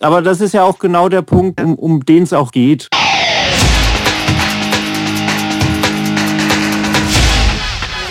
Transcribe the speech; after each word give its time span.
Aber 0.00 0.22
das 0.22 0.40
ist 0.40 0.54
ja 0.54 0.62
auch 0.62 0.78
genau 0.78 1.08
der 1.08 1.22
Punkt, 1.22 1.60
um, 1.60 1.74
um 1.74 2.04
den 2.04 2.22
es 2.22 2.32
auch 2.32 2.52
geht. 2.52 2.88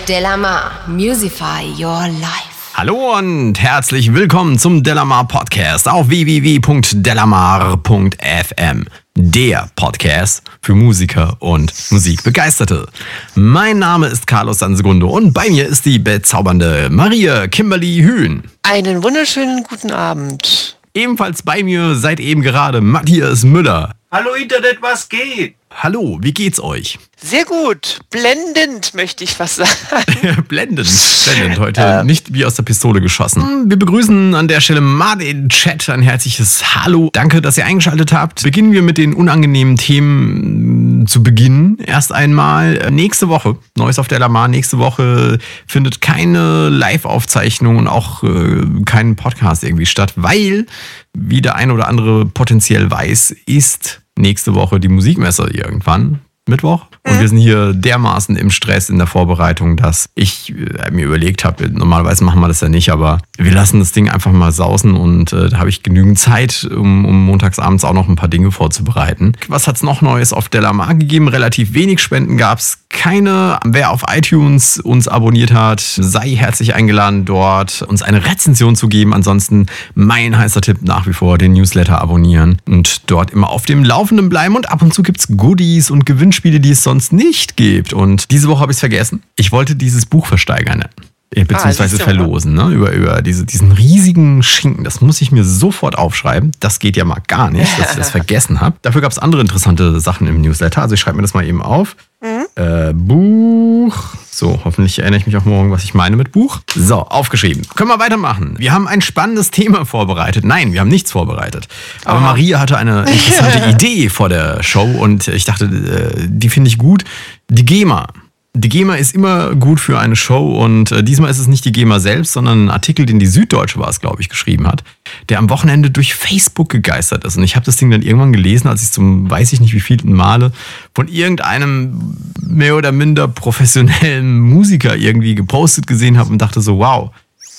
Delamar, 0.08 0.72
Musify 0.88 1.64
Your 1.78 2.08
Life. 2.08 2.50
Hallo 2.74 3.18
und 3.18 3.60
herzlich 3.60 4.14
willkommen 4.14 4.58
zum 4.58 4.82
Delamar 4.82 5.28
Podcast 5.28 5.88
auf 5.88 6.10
www.delamar.fm. 6.10 8.86
Der 9.16 9.70
Podcast 9.76 10.42
für 10.62 10.74
Musiker 10.74 11.36
und 11.40 11.74
Musikbegeisterte. 11.92 12.88
Mein 13.36 13.80
Name 13.80 14.08
ist 14.08 14.26
Carlos 14.26 14.60
Sansegundo 14.60 15.10
und 15.10 15.34
bei 15.34 15.50
mir 15.50 15.68
ist 15.68 15.86
die 15.86 16.00
bezaubernde 16.00 16.88
Maria 16.90 17.48
Kimberly 17.48 17.98
Hühn. 17.98 18.44
Einen 18.64 19.04
wunderschönen 19.04 19.64
guten 19.64 19.92
Abend. 19.92 20.78
Ebenfalls 20.94 21.42
bei 21.42 21.64
mir 21.64 21.96
seit 21.96 22.20
eben 22.20 22.42
gerade 22.42 22.82
Matthias 22.82 23.46
Müller. 23.46 23.96
Hallo 24.12 24.34
Internet, 24.34 24.82
was 24.82 25.08
geht? 25.08 25.56
Hallo, 25.74 26.20
wie 26.22 26.34
geht's 26.34 26.62
euch? 26.62 27.00
Sehr 27.18 27.46
gut. 27.46 28.02
Blendend, 28.10 28.94
möchte 28.94 29.24
ich 29.24 29.32
fast 29.32 29.56
sagen. 29.56 30.44
blendend, 30.48 30.90
blendend. 31.26 31.60
Heute 31.60 31.82
ähm. 31.82 32.06
nicht 32.06 32.34
wie 32.34 32.46
aus 32.46 32.56
der 32.56 32.64
Pistole 32.64 33.00
geschossen. 33.00 33.70
Wir 33.70 33.78
begrüßen 33.78 34.36
an 34.36 34.48
der 34.48 34.60
Stelle 34.60 34.82
mal 34.82 35.16
den 35.16 35.50
Chat. 35.50 35.90
Ein 35.90 36.02
herzliches 36.02 36.76
Hallo. 36.76 37.10
Danke, 37.14 37.42
dass 37.42 37.58
ihr 37.58 37.66
eingeschaltet 37.66 38.12
habt. 38.12 38.44
Beginnen 38.44 38.74
wir 38.74 38.82
mit 38.82 38.98
den 38.98 39.14
unangenehmen 39.14 39.78
Themen 39.78 41.08
zu 41.08 41.24
Beginn. 41.24 41.78
Erst 41.84 42.12
einmal 42.12 42.92
nächste 42.92 43.30
Woche, 43.30 43.58
Neues 43.78 43.98
auf 43.98 44.08
der 44.08 44.20
Lamar. 44.20 44.50
Nächste 44.50 44.78
Woche 44.78 45.40
findet 45.68 46.02
keine 46.02 46.70
Live-Aufzeichnung 46.70 47.78
und 47.78 47.88
auch 47.88 48.24
äh, 48.24 48.62
kein 48.86 49.16
Podcast 49.16 49.64
irgendwie 49.64 49.86
statt, 49.86 50.14
weil, 50.16 50.66
wie 51.14 51.42
der 51.42 51.56
ein 51.56 51.72
oder 51.72 51.88
andere 51.88 52.26
potenziell 52.26 52.92
weiß, 52.92 53.36
ist 53.46 54.02
nächste 54.22 54.56
Woche 54.56 54.80
die 54.80 54.88
Musikmesse 54.88 55.50
irgendwann. 55.52 56.22
Mittwoch. 56.52 56.86
Und 57.04 57.20
wir 57.20 57.28
sind 57.28 57.40
hier 57.40 57.74
dermaßen 57.74 58.36
im 58.36 58.52
Stress 58.52 58.90
in 58.90 59.00
der 59.00 59.08
Vorbereitung, 59.08 59.76
dass 59.76 60.10
ich 60.14 60.54
äh, 60.56 60.92
mir 60.92 61.06
überlegt 61.06 61.44
habe, 61.44 61.68
normalerweise 61.68 62.24
machen 62.24 62.40
wir 62.42 62.48
das 62.48 62.62
ja 62.62 62.70
nicht, 62.70 62.92
aber 62.92 63.20
wir 63.38 63.52
lassen 63.52 63.80
das 63.80 63.92
Ding 63.92 64.08
einfach 64.08 64.32
mal 64.32 64.52
sausen 64.52 64.94
und 64.94 65.34
äh, 65.34 65.50
da 65.50 65.58
habe 65.58 65.70
ich 65.70 65.82
genügend 65.82 66.20
Zeit, 66.20 66.70
um, 66.72 67.06
um 67.06 67.26
montagsabends 67.26 67.84
auch 67.84 67.94
noch 67.94 68.08
ein 68.08 68.16
paar 68.16 68.30
Dinge 68.30 68.52
vorzubereiten. 68.52 69.34
Was 69.48 69.68
hat 69.68 69.78
es 69.78 69.84
noch 69.84 70.04
Neues 70.04 70.32
auf 70.32 70.48
Delamar 70.48 70.94
gegeben? 70.94 71.28
Relativ 71.28 71.74
wenig 71.74 72.00
Spenden 72.00 72.38
gab 72.38 72.60
es 72.60 72.82
keine. 72.92 73.60
Wer 73.66 73.92
auf 73.92 74.04
iTunes 74.14 74.80
uns 74.80 75.08
abonniert 75.08 75.54
hat, 75.54 75.80
sei 75.80 76.36
herzlich 76.36 76.76
eingeladen, 76.76 77.26
dort 77.26 77.82
uns 77.82 78.02
eine 78.02 78.26
Rezension 78.26 78.76
zu 78.76 78.88
geben. 78.88 79.14
Ansonsten 79.14 79.68
mein 79.96 80.38
heißer 80.38 80.62
Tipp 80.62 80.80
nach 80.82 81.08
wie 81.08 81.14
vor, 81.14 81.38
den 81.38 81.54
Newsletter 81.54 82.00
abonnieren 82.02 82.58
und 82.68 83.10
dort 83.10 83.32
immer 83.32 83.50
auf 83.50 83.66
dem 83.66 83.84
Laufenden 83.84 84.30
bleiben. 84.30 84.56
Und 84.56 84.70
ab 84.70 84.82
und 84.82 84.94
zu 84.94 85.04
gibt 85.04 85.20
es 85.20 85.28
Goodies 85.36 85.90
und 85.90 86.06
Gewinnspiele, 86.06 86.41
die 86.44 86.72
es 86.72 86.84
sonst 86.84 87.14
nicht 87.14 87.56
gibt. 87.56 87.94
Und 87.94 88.32
diese 88.32 88.48
Woche 88.48 88.62
habe 88.62 88.72
ich 88.72 88.78
es 88.78 88.80
vergessen. 88.80 89.22
Ich 89.36 89.52
wollte 89.52 89.76
dieses 89.76 90.06
Buch 90.06 90.26
versteigern. 90.26 90.86
Äh, 91.34 91.46
beziehungsweise 91.46 91.96
ah, 92.02 92.04
verlosen, 92.04 92.54
ne? 92.54 92.72
Über, 92.72 92.92
über 92.92 93.22
diese, 93.22 93.46
diesen 93.46 93.72
riesigen 93.72 94.44
Schinken. 94.44 94.84
Das 94.84 95.00
muss 95.00 95.22
ich 95.22 95.32
mir 95.32 95.46
sofort 95.46 95.98
aufschreiben. 95.98 96.52
Das 96.60 96.80
geht 96.80 96.98
ja 96.98 97.06
mal 97.06 97.22
gar 97.26 97.50
nicht, 97.50 97.80
dass 97.80 97.92
ich 97.92 97.98
das 97.98 98.10
vergessen 98.12 98.60
habe. 98.60 98.76
Dafür 98.82 99.02
gab 99.02 99.12
es 99.12 99.20
andere 99.20 99.42
interessante 99.42 100.02
Sachen 100.02 100.28
im 100.28 100.42
Newsletter. 100.42 100.82
Also 100.82 100.96
ich 100.96 101.00
schreibe 101.00 101.18
mir 101.18 101.22
das 101.22 101.34
mal 101.34 101.46
eben 101.46 101.62
auf. 101.62 101.96
Mhm. 102.22 102.62
Äh, 102.62 102.94
Buch. 102.94 103.98
So, 104.42 104.60
hoffentlich 104.66 104.98
erinnere 104.98 105.20
ich 105.20 105.28
mich 105.28 105.38
auch 105.38 105.46
morgen, 105.46 105.70
was 105.70 105.84
ich 105.84 105.94
meine 105.94 106.16
mit 106.16 106.32
Buch. 106.32 106.62
So, 106.74 106.96
aufgeschrieben. 106.96 107.62
Können 107.76 107.92
wir 107.92 108.00
weitermachen. 108.00 108.56
Wir 108.58 108.72
haben 108.72 108.88
ein 108.88 109.02
spannendes 109.02 109.52
Thema 109.52 109.86
vorbereitet. 109.86 110.44
Nein, 110.44 110.74
wir 110.74 110.80
haben 110.80 110.88
nichts 110.88 111.12
vorbereitet. 111.12 111.68
Aber 112.06 112.18
Aha. 112.18 112.26
Maria 112.26 112.60
hatte 112.60 112.76
eine 112.76 113.02
interessante 113.02 113.70
Idee 113.70 114.10
vor 114.10 114.30
der 114.30 114.64
Show 114.64 114.82
und 114.82 115.28
ich 115.28 115.44
dachte, 115.44 115.66
äh, 115.66 116.28
die 116.28 116.50
finde 116.50 116.70
ich 116.70 116.80
gut. 116.80 117.04
Die 117.50 117.64
GEMA. 117.64 118.08
Die 118.54 118.68
GEMA 118.68 118.96
ist 118.96 119.16
immer 119.16 119.56
gut 119.56 119.80
für 119.80 119.98
eine 119.98 120.18
Show 120.18 120.62
und 120.62 120.92
äh, 120.92 121.04
diesmal 121.04 121.32
ist 121.32 121.40
es 121.40 121.48
nicht 121.48 121.64
die 121.64 121.72
GEMA 121.72 122.02
selbst, 122.02 122.34
sondern 122.34 122.66
ein 122.66 122.70
Artikel, 122.70 123.06
den 123.06 123.18
die 123.18 123.26
Süddeutsche 123.28 123.80
war 123.80 123.88
es, 123.88 124.02
glaube 124.02 124.22
ich, 124.22 124.28
geschrieben 124.28 124.68
hat, 124.68 124.84
der 125.30 125.40
am 125.40 125.50
Wochenende 125.50 125.90
durch 125.90 126.16
Facebook 126.16 126.68
gegeistert 126.68 127.24
ist. 127.24 127.38
Und 127.38 127.44
ich 127.44 127.56
habe 127.56 127.66
das 127.66 127.78
Ding 127.78 127.90
dann 127.92 128.02
irgendwann 128.02 128.34
gelesen, 128.34 128.68
als 128.68 128.84
ich 128.84 128.92
zum, 128.92 129.30
weiß 129.30 129.54
ich 129.54 129.62
nicht 129.62 129.74
wie 129.74 129.80
vielten 129.80 130.12
Male, 130.12 130.52
von 130.94 131.08
irgendeinem 131.08 132.18
mehr 132.42 132.76
oder 132.76 132.92
minder 132.92 133.30
professionellen 133.30 134.42
Musiker 134.42 134.98
irgendwie 134.98 135.36
gepostet 135.36 135.88
gesehen 135.88 136.18
habe 136.18 136.30
und 136.30 136.42
dachte 136.42 136.60
so, 136.60 136.78
wow, 136.80 137.12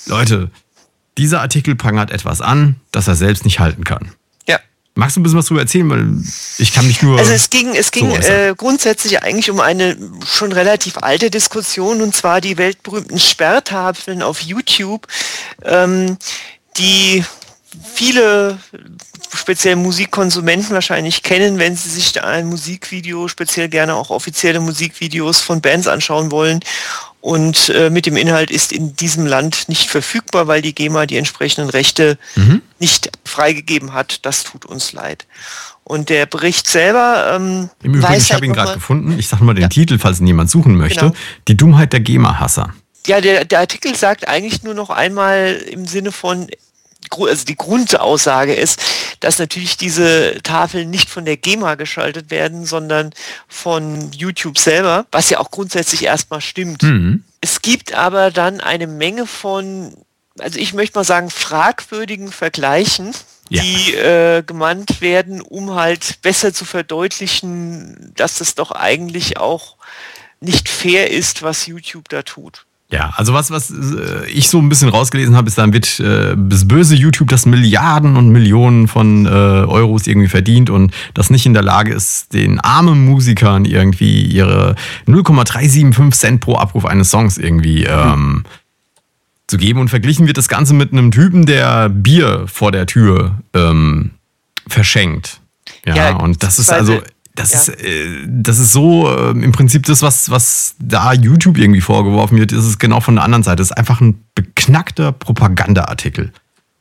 Leute, 0.05 0.51
dieser 1.17 1.41
Artikel 1.41 1.75
prangert 1.75 2.11
etwas 2.11 2.39
an, 2.39 2.75
das 2.91 3.07
er 3.07 3.15
selbst 3.15 3.45
nicht 3.45 3.59
halten 3.59 3.83
kann. 3.83 4.11
Magst 4.95 5.15
du 5.15 5.19
ein 5.19 5.23
bisschen 5.23 5.39
was 5.39 5.45
darüber 5.45 5.61
erzählen? 5.61 5.89
Weil 5.89 6.07
ich 6.59 6.71
kann 6.71 6.85
mich 6.85 7.01
nur. 7.01 7.17
Also 7.17 7.31
es 7.31 7.49
ging, 7.49 7.75
es 7.75 7.91
ging 7.91 8.09
so 8.21 8.31
äh, 8.31 8.53
grundsätzlich 8.55 9.23
eigentlich 9.23 9.49
um 9.49 9.59
eine 9.59 9.97
schon 10.25 10.51
relativ 10.51 10.97
alte 10.97 11.31
Diskussion 11.31 12.01
und 12.01 12.15
zwar 12.15 12.41
die 12.41 12.57
weltberühmten 12.57 13.19
Sperrtafeln 13.19 14.21
auf 14.21 14.41
YouTube, 14.41 15.07
ähm, 15.63 16.17
die 16.77 17.23
viele 17.93 18.59
speziell 19.33 19.77
Musikkonsumenten 19.77 20.75
wahrscheinlich 20.75 21.23
kennen, 21.23 21.57
wenn 21.57 21.75
sie 21.75 21.89
sich 21.89 22.23
ein 22.23 22.45
Musikvideo, 22.45 23.27
speziell 23.27 23.69
gerne 23.69 23.95
auch 23.95 24.11
offizielle 24.11 24.59
Musikvideos 24.59 25.41
von 25.41 25.59
Bands 25.59 25.87
anschauen 25.87 26.29
wollen 26.29 26.59
und 27.23 27.69
äh, 27.69 27.89
mit 27.89 28.05
dem 28.05 28.17
Inhalt 28.17 28.51
ist 28.51 28.73
in 28.73 28.97
diesem 28.97 29.25
Land 29.25 29.69
nicht 29.69 29.89
verfügbar, 29.89 30.47
weil 30.47 30.61
die 30.61 30.75
GEMA 30.75 31.05
die 31.05 31.15
entsprechenden 31.15 31.69
Rechte 31.69 32.17
mhm. 32.35 32.61
nicht 32.79 33.11
freigegeben 33.23 33.93
hat. 33.93 34.25
Das 34.25 34.43
tut 34.43 34.65
uns 34.65 34.91
leid. 34.91 35.25
Und 35.85 36.09
der 36.09 36.25
Bericht 36.25 36.67
selber. 36.67 37.31
Ähm, 37.33 37.69
Im 37.81 37.93
Übrigen, 37.93 38.17
ich 38.17 38.33
habe 38.33 38.33
halt 38.33 38.43
ihn 38.43 38.51
gerade 38.51 38.73
gefunden. 38.73 39.17
Ich 39.17 39.29
sage 39.29 39.45
mal 39.45 39.53
den 39.53 39.61
ja. 39.61 39.67
Titel, 39.69 39.99
falls 39.99 40.19
ihn 40.19 40.27
jemand 40.27 40.49
suchen 40.49 40.75
möchte. 40.75 40.99
Genau. 40.99 41.15
Die 41.47 41.55
Dummheit 41.55 41.93
der 41.93 42.01
GEMA-Hasser. 42.01 42.73
Ja, 43.07 43.21
der, 43.21 43.45
der 43.45 43.59
Artikel 43.59 43.95
sagt 43.95 44.27
eigentlich 44.27 44.63
nur 44.63 44.73
noch 44.73 44.89
einmal 44.89 45.53
im 45.71 45.85
Sinne 45.85 46.11
von, 46.11 46.47
also 47.11 47.45
die 47.45 47.55
Grundaussage 47.55 48.53
ist, 48.53 48.81
dass 49.19 49.39
natürlich 49.39 49.77
diese 49.77 50.41
Tafeln 50.43 50.89
nicht 50.89 51.09
von 51.09 51.25
der 51.25 51.37
GEMA 51.37 51.75
geschaltet 51.75 52.31
werden, 52.31 52.65
sondern 52.65 53.13
von 53.47 54.11
YouTube 54.11 54.57
selber, 54.57 55.05
was 55.11 55.29
ja 55.29 55.39
auch 55.39 55.51
grundsätzlich 55.51 56.03
erstmal 56.03 56.41
stimmt. 56.41 56.83
Mhm. 56.83 57.23
Es 57.41 57.61
gibt 57.61 57.93
aber 57.93 58.31
dann 58.31 58.61
eine 58.61 58.87
Menge 58.87 59.27
von, 59.27 59.95
also 60.39 60.59
ich 60.59 60.73
möchte 60.73 60.97
mal 60.97 61.03
sagen, 61.03 61.29
fragwürdigen 61.29 62.31
Vergleichen, 62.31 63.13
ja. 63.49 63.61
die 63.61 63.93
äh, 63.95 64.43
gemeint 64.43 65.01
werden, 65.01 65.41
um 65.41 65.75
halt 65.75 66.21
besser 66.21 66.53
zu 66.53 66.65
verdeutlichen, 66.65 68.11
dass 68.15 68.39
das 68.39 68.55
doch 68.55 68.71
eigentlich 68.71 69.37
auch 69.37 69.75
nicht 70.39 70.69
fair 70.69 71.11
ist, 71.11 71.41
was 71.41 71.67
YouTube 71.67 72.09
da 72.09 72.21
tut. 72.21 72.65
Ja, 72.93 73.11
also 73.15 73.33
was, 73.33 73.49
was 73.49 73.71
äh, 73.71 74.29
ich 74.29 74.49
so 74.49 74.59
ein 74.59 74.69
bisschen 74.69 74.87
rausgelesen 74.89 75.35
habe, 75.35 75.47
ist, 75.47 75.57
dann 75.57 75.73
wird 75.73 75.99
äh, 75.99 76.35
das 76.37 76.67
böse 76.67 76.93
YouTube, 76.93 77.27
das 77.27 77.47
Milliarden 77.47 78.15
und 78.17 78.29
Millionen 78.29 78.87
von 78.87 79.25
äh, 79.25 79.29
Euros 79.29 80.05
irgendwie 80.05 80.27
verdient 80.27 80.69
und 80.69 80.93
das 81.15 81.31
nicht 81.31 81.47
in 81.47 81.55
der 81.55 81.63
Lage 81.63 81.91
ist, 81.91 82.35
den 82.35 82.59
armen 82.59 83.03
Musikern 83.03 83.65
irgendwie 83.65 84.21
ihre 84.25 84.75
0,375 85.07 86.19
Cent 86.19 86.41
pro 86.41 86.55
Abruf 86.55 86.85
eines 86.85 87.09
Songs 87.09 87.39
irgendwie 87.39 87.85
ähm, 87.85 88.43
zu 89.47 89.57
geben. 89.57 89.79
Und 89.79 89.89
verglichen 89.89 90.27
wird 90.27 90.37
das 90.37 90.47
Ganze 90.47 90.75
mit 90.75 90.91
einem 90.91 91.09
Typen, 91.09 91.47
der 91.47 91.89
Bier 91.89 92.43
vor 92.45 92.71
der 92.71 92.85
Tür 92.85 93.39
ähm, 93.55 94.11
verschenkt. 94.67 95.41
Ja, 95.83 95.95
ja, 95.95 96.15
und 96.17 96.43
das 96.43 96.59
ist 96.59 96.71
also 96.71 97.01
das, 97.35 97.51
ja. 97.51 97.59
ist, 97.59 97.69
äh, 97.69 98.27
das 98.27 98.59
ist 98.59 98.71
so 98.71 99.09
äh, 99.09 99.31
im 99.31 99.51
Prinzip 99.51 99.85
das, 99.85 100.01
was, 100.01 100.29
was 100.29 100.75
da 100.79 101.13
YouTube 101.13 101.57
irgendwie 101.57 101.81
vorgeworfen 101.81 102.37
wird, 102.37 102.51
ist 102.51 102.65
es 102.65 102.79
genau 102.79 102.99
von 102.99 103.15
der 103.15 103.23
anderen 103.23 103.43
Seite. 103.43 103.61
Es 103.61 103.71
ist 103.71 103.77
einfach 103.77 104.01
ein 104.01 104.23
beknackter 104.35 105.11
Propagandaartikel. 105.11 106.31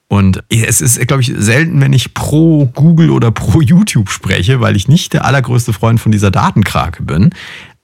Und 0.08 0.44
es 0.50 0.82
ist, 0.82 1.00
glaube 1.06 1.22
ich, 1.22 1.32
selten, 1.34 1.80
wenn 1.80 1.94
ich 1.94 2.12
pro 2.12 2.66
Google 2.66 3.08
oder 3.08 3.31
pro 3.31 3.60
YouTube 3.62 4.10
spreche, 4.10 4.60
weil 4.60 4.76
ich 4.76 4.87
nicht 4.87 5.14
der 5.14 5.25
allergrößte 5.25 5.72
Freund 5.72 6.00
von 6.00 6.12
dieser 6.12 6.31
Datenkrake 6.31 7.02
bin. 7.02 7.31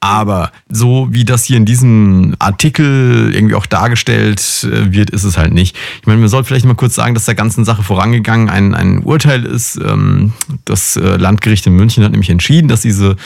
Aber 0.01 0.53
so 0.69 1.09
wie 1.11 1.25
das 1.25 1.45
hier 1.45 1.57
in 1.57 1.65
diesem 1.65 2.37
Artikel 2.39 3.35
irgendwie 3.35 3.57
auch 3.57 3.67
dargestellt 3.67 4.41
äh, 4.65 4.93
wird, 4.93 5.11
ist 5.11 5.25
es 5.25 5.37
halt 5.37 5.53
nicht. 5.53 5.77
Ich 6.01 6.07
meine, 6.07 6.21
man 6.21 6.29
sollte 6.29 6.47
vielleicht 6.47 6.67
mal 6.67 6.75
kurz 6.75 6.95
sagen, 6.95 7.15
dass 7.15 7.25
der 7.25 7.35
ganzen 7.35 7.65
Sache 7.65 7.83
vorangegangen 7.83 8.49
ein, 8.49 8.75
ein 8.75 9.03
Urteil 9.03 9.45
ist. 9.45 9.77
Ähm, 9.77 10.33
das 10.65 10.97
äh, 10.97 11.17
Landgericht 11.17 11.67
in 11.67 11.75
München 11.75 12.05
hat 12.05 12.13
nämlich 12.13 12.31
entschieden, 12.31 12.69
dass 12.69 12.83
diese 12.83 13.17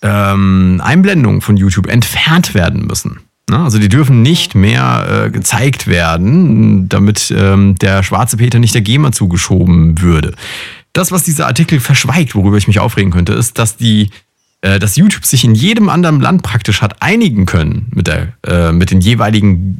ähm, 0.00 0.80
Einblendungen 0.82 1.42
von 1.42 1.58
YouTube 1.58 1.88
entfernt 1.88 2.54
werden 2.54 2.86
müssen. 2.86 3.20
Ne? 3.50 3.58
Also 3.58 3.78
die 3.78 3.90
dürfen 3.90 4.22
nicht 4.22 4.54
mehr 4.54 5.26
äh, 5.26 5.30
gezeigt 5.30 5.86
werden, 5.86 6.88
damit 6.88 7.32
ähm, 7.36 7.76
der 7.76 8.02
schwarze 8.02 8.38
Peter 8.38 8.58
nicht 8.58 8.74
der 8.74 8.82
GEMA 8.82 9.12
zugeschoben 9.12 10.00
würde. 10.00 10.34
Das, 10.94 11.12
was 11.12 11.24
dieser 11.24 11.46
Artikel 11.46 11.80
verschweigt, 11.80 12.34
worüber 12.34 12.56
ich 12.56 12.66
mich 12.66 12.80
aufregen 12.80 13.12
könnte, 13.12 13.34
ist, 13.34 13.58
dass 13.58 13.76
die 13.76 14.08
äh, 14.66 14.78
dass 14.80 14.96
YouTube 14.96 15.24
sich 15.24 15.44
in 15.44 15.54
jedem 15.54 15.88
anderen 15.88 16.20
Land 16.20 16.42
praktisch 16.42 16.82
hat 16.82 17.00
einigen 17.00 17.46
können 17.46 17.86
mit, 17.94 18.08
der, 18.08 18.32
äh, 18.44 18.72
mit 18.72 18.90
den 18.90 19.00
jeweiligen 19.00 19.78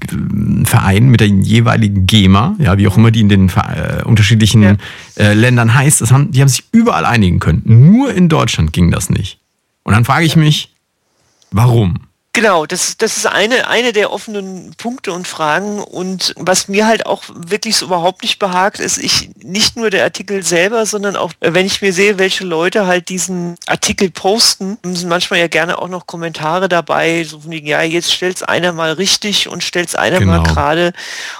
äh, 0.62 0.64
Vereinen, 0.64 1.10
mit 1.10 1.20
den 1.20 1.42
jeweiligen 1.42 2.06
GEMA, 2.06 2.54
ja, 2.58 2.78
wie 2.78 2.86
auch 2.86 2.96
immer 2.96 3.10
die 3.10 3.20
in 3.20 3.28
den 3.28 3.48
äh, 3.48 4.04
unterschiedlichen 4.04 4.62
ja. 4.62 4.76
Äh, 5.16 5.34
Ländern 5.34 5.74
heißt, 5.74 6.00
das 6.00 6.12
haben, 6.12 6.30
die 6.30 6.40
haben 6.40 6.48
sich 6.48 6.64
überall 6.70 7.04
einigen 7.04 7.40
können. 7.40 7.62
Nur 7.64 8.14
in 8.14 8.28
Deutschland 8.28 8.72
ging 8.72 8.92
das 8.92 9.10
nicht. 9.10 9.40
Und 9.82 9.94
dann 9.94 10.04
frage 10.04 10.24
ich 10.24 10.36
mich, 10.36 10.72
warum? 11.50 12.05
Genau, 12.36 12.66
das, 12.66 12.98
das 12.98 13.16
ist 13.16 13.24
eine, 13.24 13.66
eine 13.66 13.94
der 13.94 14.12
offenen 14.12 14.74
Punkte 14.76 15.10
und 15.10 15.26
Fragen. 15.26 15.82
Und 15.82 16.34
was 16.36 16.68
mir 16.68 16.86
halt 16.86 17.06
auch 17.06 17.22
wirklich 17.34 17.76
so 17.76 17.86
überhaupt 17.86 18.20
nicht 18.20 18.38
behagt, 18.38 18.78
ist 18.78 18.98
ich 18.98 19.30
nicht 19.42 19.78
nur 19.78 19.88
der 19.88 20.04
Artikel 20.04 20.42
selber, 20.42 20.84
sondern 20.84 21.16
auch, 21.16 21.32
wenn 21.40 21.64
ich 21.64 21.80
mir 21.80 21.94
sehe, 21.94 22.18
welche 22.18 22.44
Leute 22.44 22.86
halt 22.86 23.08
diesen 23.08 23.54
Artikel 23.64 24.10
posten, 24.10 24.76
sind 24.84 25.08
manchmal 25.08 25.40
ja 25.40 25.48
gerne 25.48 25.78
auch 25.78 25.88
noch 25.88 26.06
Kommentare 26.06 26.68
dabei, 26.68 27.24
so 27.24 27.40
von 27.40 27.50
wegen, 27.52 27.68
ja, 27.68 27.80
jetzt 27.80 28.12
stellt's 28.12 28.42
einer 28.42 28.74
mal 28.74 28.92
richtig 28.92 29.48
und 29.48 29.64
stellt's 29.64 29.94
einer 29.94 30.18
genau. 30.18 30.32
mal 30.32 30.42
gerade. 30.42 30.92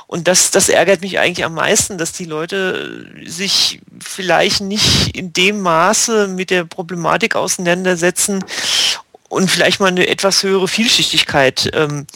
Und 0.07 0.29
das, 0.29 0.51
das 0.51 0.71
ärgert 0.71 1.03
mich 1.03 1.19
eigentlich 1.19 1.45
am 1.45 1.53
meisten, 1.53 1.99
dass 1.99 2.13
die 2.13 2.25
Leute 2.25 3.07
sich 3.27 3.83
vielleicht 4.01 4.63
nicht 4.63 5.15
in 5.15 5.35
dem 5.35 5.61
Maße 5.61 6.27
mit 6.27 6.49
der 6.49 6.65
Problematik 6.65 7.37
auseinandersetzen, 7.37 8.43
und 9.37 9.51
vielleicht 9.51 9.81
mal 9.81 9.89
eine 9.89 10.09
etwas 10.09 10.43
höhere 10.43 10.67
Vielschichtigkeit 10.67 11.71
ähm, 11.75 12.07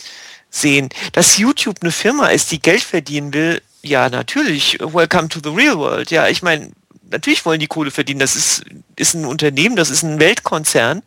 sehen. 0.49 0.89
Dass 1.13 1.37
YouTube 1.37 1.77
eine 1.83 1.93
Firma 1.93 2.29
ist, 2.29 2.51
die 2.51 2.63
Geld 2.63 2.83
verdienen 2.83 3.35
will, 3.35 3.63
ja, 3.83 4.09
natürlich. 4.09 4.79
Welcome 4.81 5.29
to 5.29 5.41
the 5.43 5.51
real 5.51 5.77
world. 5.77 6.11
Ja, 6.11 6.29
ich 6.29 6.43
meine, 6.43 6.71
natürlich 7.11 7.45
wollen 7.45 7.61
die 7.61 7.67
Kohle 7.67 7.91
verdienen. 7.91 8.21
Das 8.21 8.37
ist, 8.37 8.65
ist 8.97 9.15
ein 9.15 9.27
Unternehmen, 9.27 9.77
das 9.77 9.91
ist 9.91 10.03
ein 10.03 10.19
Weltkonzern. 10.19 11.03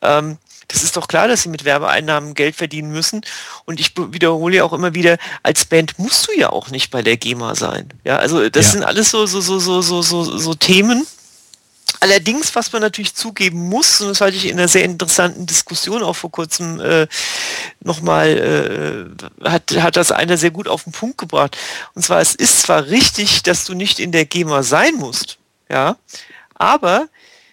Ähm, 0.00 0.38
das 0.68 0.82
ist 0.82 0.96
doch 0.96 1.08
klar, 1.08 1.28
dass 1.28 1.42
sie 1.42 1.50
mit 1.50 1.64
Werbeeinnahmen 1.64 2.32
Geld 2.32 2.56
verdienen 2.56 2.90
müssen. 2.90 3.20
Und 3.66 3.80
ich 3.80 3.92
wiederhole 3.96 4.56
ja 4.56 4.64
auch 4.64 4.72
immer 4.72 4.94
wieder, 4.94 5.18
als 5.42 5.66
Band 5.66 5.98
musst 5.98 6.26
du 6.26 6.32
ja 6.32 6.50
auch 6.50 6.70
nicht 6.70 6.90
bei 6.90 7.02
der 7.02 7.18
GEMA 7.18 7.54
sein. 7.54 7.90
Ja, 8.02 8.16
also 8.16 8.48
das 8.48 8.66
ja. 8.66 8.72
sind 8.72 8.84
alles 8.84 9.10
so, 9.10 9.26
so, 9.26 9.42
so, 9.42 9.58
so, 9.58 9.82
so, 9.82 10.02
so, 10.02 10.38
so 10.38 10.54
Themen, 10.54 11.06
Allerdings, 12.00 12.54
was 12.54 12.72
man 12.72 12.82
natürlich 12.82 13.14
zugeben 13.14 13.68
muss, 13.68 14.00
und 14.00 14.08
das 14.08 14.20
halte 14.20 14.36
ich 14.36 14.46
in 14.46 14.58
einer 14.58 14.68
sehr 14.68 14.84
interessanten 14.84 15.46
Diskussion 15.46 16.02
auch 16.02 16.14
vor 16.14 16.30
kurzem 16.30 16.80
äh, 16.80 17.06
nochmal, 17.80 19.16
äh, 19.42 19.48
hat, 19.48 19.70
hat 19.76 19.96
das 19.96 20.12
einer 20.12 20.36
sehr 20.36 20.50
gut 20.50 20.68
auf 20.68 20.84
den 20.84 20.92
Punkt 20.92 21.18
gebracht. 21.18 21.56
Und 21.94 22.04
zwar, 22.04 22.20
es 22.20 22.34
ist 22.34 22.60
zwar 22.62 22.86
richtig, 22.86 23.42
dass 23.42 23.64
du 23.64 23.74
nicht 23.74 24.00
in 24.00 24.12
der 24.12 24.26
GEMA 24.26 24.62
sein 24.62 24.96
musst, 24.96 25.38
ja, 25.70 25.96
aber 26.54 27.08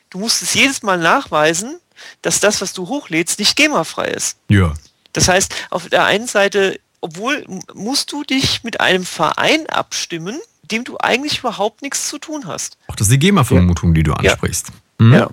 du 0.10 0.19
musst 0.19 0.42
es 0.42 0.54
jedes 0.54 0.83
Mal 0.83 0.98
nachweisen, 0.98 1.80
dass 2.22 2.39
das, 2.39 2.62
was 2.62 2.74
du 2.74 2.88
hochlädst, 2.88 3.39
nicht 3.39 3.56
GEMA-frei 3.56 4.10
ist. 4.10 4.38
Ja. 4.50 4.74
Das 5.13 5.28
heißt, 5.28 5.54
auf 5.69 5.89
der 5.89 6.06
einen 6.06 6.28
Seite, 6.28 6.80
obwohl 7.00 7.45
musst 7.74 8.12
du 8.12 8.24
dich 8.24 8.63
mit 8.63 8.80
einem 8.80 9.06
Verein 9.06 9.68
abstimmen, 9.68 10.39
dem 10.71 10.83
du 10.83 10.97
eigentlich 11.00 11.39
überhaupt 11.39 11.81
nichts 11.81 12.07
zu 12.07 12.18
tun 12.18 12.44
hast. 12.45 12.77
Ach, 12.88 12.95
das 12.95 13.07
ist 13.07 13.13
die 13.13 13.19
GEMA-Vermutung, 13.19 13.89
ja. 13.89 13.94
die 13.94 14.03
du 14.03 14.13
ansprichst. 14.13 14.68
Ja. 15.00 15.06
Hm? 15.06 15.13
ja. 15.13 15.29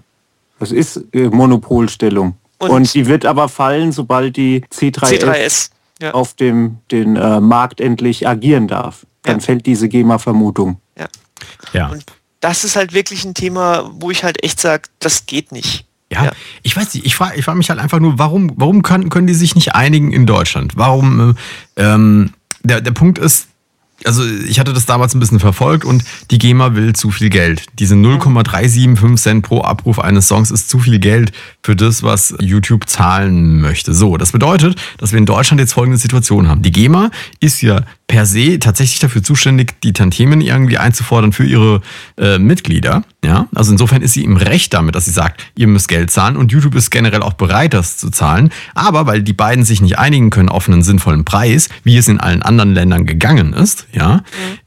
Das 0.58 0.72
ist 0.72 1.02
äh, 1.12 1.28
Monopolstellung. 1.28 2.36
Und, 2.58 2.70
Und, 2.70 2.94
die 2.94 3.06
wird 3.06 3.24
aber 3.24 3.48
fallen, 3.48 3.92
sobald 3.92 4.36
die 4.36 4.64
C3S, 4.72 5.20
C3S 5.20 5.70
ja. 6.00 6.12
auf 6.12 6.34
dem 6.34 6.78
den, 6.90 7.16
äh, 7.16 7.40
Markt 7.40 7.80
endlich 7.80 8.26
agieren 8.26 8.66
darf. 8.66 9.06
Dann 9.22 9.40
fällt 9.40 9.66
diese 9.66 9.88
GEMA-Vermutung. 9.88 10.80
Ja. 10.98 11.06
ja. 11.72 11.88
Und 11.88 12.04
das 12.40 12.64
ist 12.64 12.76
halt 12.76 12.92
wirklich 12.94 13.24
ein 13.24 13.34
Thema, 13.34 13.90
wo 13.92 14.10
ich 14.10 14.24
halt 14.24 14.42
echt 14.42 14.60
sage, 14.60 14.88
das 14.98 15.26
geht 15.26 15.52
nicht. 15.52 15.86
Ja, 16.10 16.24
ja, 16.24 16.32
ich 16.62 16.74
weiß 16.74 16.94
nicht, 16.94 17.04
ich 17.04 17.14
frage 17.14 17.38
ich 17.38 17.44
frag 17.44 17.56
mich 17.56 17.68
halt 17.68 17.78
einfach 17.78 18.00
nur, 18.00 18.18
warum, 18.18 18.50
warum 18.56 18.82
können, 18.82 19.10
können 19.10 19.26
die 19.26 19.34
sich 19.34 19.54
nicht 19.54 19.74
einigen 19.74 20.10
in 20.10 20.24
Deutschland? 20.24 20.72
Warum, 20.76 21.36
äh, 21.76 21.82
ähm, 21.82 22.32
der, 22.62 22.80
der 22.80 22.92
Punkt 22.92 23.18
ist, 23.18 23.47
also 24.04 24.24
ich 24.24 24.60
hatte 24.60 24.72
das 24.72 24.86
damals 24.86 25.14
ein 25.14 25.20
bisschen 25.20 25.40
verfolgt 25.40 25.84
und 25.84 26.04
die 26.30 26.38
GEMA 26.38 26.74
will 26.74 26.92
zu 26.94 27.10
viel 27.10 27.30
Geld. 27.30 27.64
Diese 27.78 27.96
0,375 27.96 29.22
Cent 29.22 29.44
pro 29.44 29.62
Abruf 29.62 29.98
eines 29.98 30.28
Songs 30.28 30.50
ist 30.50 30.70
zu 30.70 30.78
viel 30.78 30.98
Geld 30.98 31.32
für 31.62 31.74
das, 31.74 32.02
was 32.02 32.34
YouTube 32.40 32.88
zahlen 32.88 33.60
möchte. 33.60 33.94
So, 33.94 34.16
das 34.16 34.32
bedeutet, 34.32 34.80
dass 34.98 35.12
wir 35.12 35.18
in 35.18 35.26
Deutschland 35.26 35.60
jetzt 35.60 35.72
folgende 35.72 35.98
Situation 35.98 36.48
haben. 36.48 36.62
Die 36.62 36.70
GEMA 36.70 37.10
ist 37.40 37.60
ja 37.60 37.82
per 38.08 38.24
se 38.24 38.58
tatsächlich 38.58 38.98
dafür 38.98 39.22
zuständig, 39.22 39.80
die 39.82 39.92
Tantiemen 39.92 40.40
irgendwie 40.40 40.78
einzufordern 40.78 41.32
für 41.32 41.44
ihre 41.44 41.82
äh, 42.16 42.38
Mitglieder. 42.38 43.04
Ja, 43.22 43.48
also 43.54 43.70
insofern 43.70 44.00
ist 44.00 44.14
sie 44.14 44.24
im 44.24 44.38
Recht 44.38 44.72
damit, 44.72 44.94
dass 44.94 45.04
sie 45.04 45.10
sagt, 45.10 45.42
ihr 45.54 45.66
müsst 45.66 45.88
Geld 45.88 46.10
zahlen 46.10 46.36
und 46.36 46.50
YouTube 46.50 46.74
ist 46.74 46.90
generell 46.90 47.22
auch 47.22 47.34
bereit, 47.34 47.74
das 47.74 47.98
zu 47.98 48.10
zahlen. 48.10 48.50
Aber 48.74 49.06
weil 49.06 49.22
die 49.22 49.34
beiden 49.34 49.62
sich 49.62 49.82
nicht 49.82 49.98
einigen 49.98 50.30
können 50.30 50.48
auf 50.48 50.68
einen 50.68 50.82
sinnvollen 50.82 51.26
Preis, 51.26 51.68
wie 51.84 51.98
es 51.98 52.08
in 52.08 52.18
allen 52.18 52.42
anderen 52.42 52.72
Ländern 52.72 53.04
gegangen 53.04 53.52
ist, 53.52 53.86
ja, 53.92 54.16
mhm. 54.16 54.22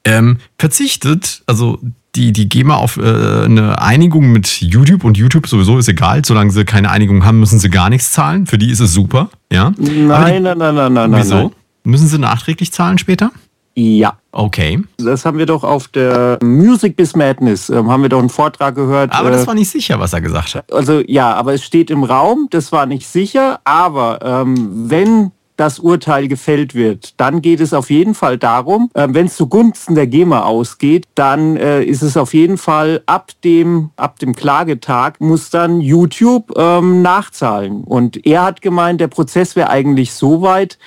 ähm, 0.06 0.38
verzichtet, 0.60 1.42
also 1.48 1.80
die, 2.16 2.34
die 2.34 2.48
GEMA 2.48 2.76
auf 2.76 2.98
äh, 2.98 3.46
eine 3.46 3.82
Einigung 3.82 4.32
mit 4.32 4.62
YouTube 4.62 5.04
und 5.04 5.18
YouTube 5.18 5.48
sowieso 5.48 5.80
ist 5.80 5.88
egal, 5.88 6.24
solange 6.26 6.52
sie 6.52 6.66
keine 6.66 6.92
Einigung 6.92 7.26
haben, 7.26 7.40
müssen 7.40 7.58
sie 7.58 7.70
gar 7.70 7.90
nichts 7.90 8.12
zahlen. 8.12 8.46
Für 8.46 8.58
die 8.58 8.70
ist 8.70 8.82
es 8.82 8.94
super, 8.94 9.30
ja. 9.52 9.74
Nein, 9.78 9.78
die, 9.78 10.40
nein, 10.42 10.58
nein, 10.58 10.76
nein, 10.76 10.94
nein, 10.94 11.14
wieso? 11.16 11.36
nein. 11.36 11.52
Müssen 11.84 12.08
sie 12.08 12.20
nachträglich 12.20 12.72
zahlen 12.72 12.98
später? 12.98 13.32
Ja. 13.76 14.18
Okay. 14.34 14.84
Das 14.98 15.26
haben 15.26 15.38
wir 15.38 15.46
doch 15.46 15.64
auf 15.64 15.88
der 15.88 16.40
Music 16.42 16.96
bis 16.96 17.16
Madness, 17.16 17.70
äh, 17.70 17.76
haben 17.76 18.02
wir 18.02 18.10
doch 18.10 18.20
einen 18.20 18.30
Vortrag 18.30 18.76
gehört. 18.76 19.12
Aber 19.14 19.32
das 19.32 19.44
äh, 19.44 19.48
war 19.48 19.54
nicht 19.54 19.70
sicher, 19.70 20.00
was 20.00 20.14
er 20.14 20.22
gesagt 20.22 20.56
hat. 20.56 20.72
Also 20.72 21.02
ja, 21.06 21.34
aber 21.34 21.54
es 21.54 21.64
steht 21.64 21.90
im 21.90 22.04
Raum, 22.04 22.48
das 22.50 22.72
war 22.72 22.86
nicht 22.86 23.08
sicher, 23.08 23.60
aber 23.64 24.20
ähm, 24.22 24.90
wenn 24.90 25.32
das 25.58 25.80
Urteil 25.80 26.28
gefällt 26.28 26.74
wird, 26.74 27.20
dann 27.20 27.42
geht 27.42 27.60
es 27.60 27.72
auf 27.74 27.92
jeden 27.92 28.16
Fall 28.16 28.38
darum, 28.38 28.90
äh, 28.94 29.08
wenn 29.12 29.28
es 29.28 29.36
zugunsten 29.36 29.96
der 29.96 30.08
GEMA 30.08 30.42
ausgeht, 30.42 31.06
dann 31.16 31.56
äh, 31.56 31.84
ist 31.84 32.02
es 32.02 32.18
auf 32.18 32.34
jeden 32.34 32.58
Fall 32.58 33.04
ab 33.06 33.32
dem, 33.44 33.92
ab 33.96 34.18
dem 34.20 34.36
Klagetag 34.36 35.22
muss 35.22 35.50
dann 35.50 35.80
YouTube 35.80 36.52
ähm, 36.58 37.02
nachzahlen. 37.04 37.84
Und 37.84 38.26
er 38.26 38.44
hat 38.44 38.62
gemeint, 38.62 39.02
der 39.02 39.08
Prozess 39.08 39.56
wäre 39.56 39.70
eigentlich 39.70 40.14
so 40.14 40.42
weit, 40.42 40.80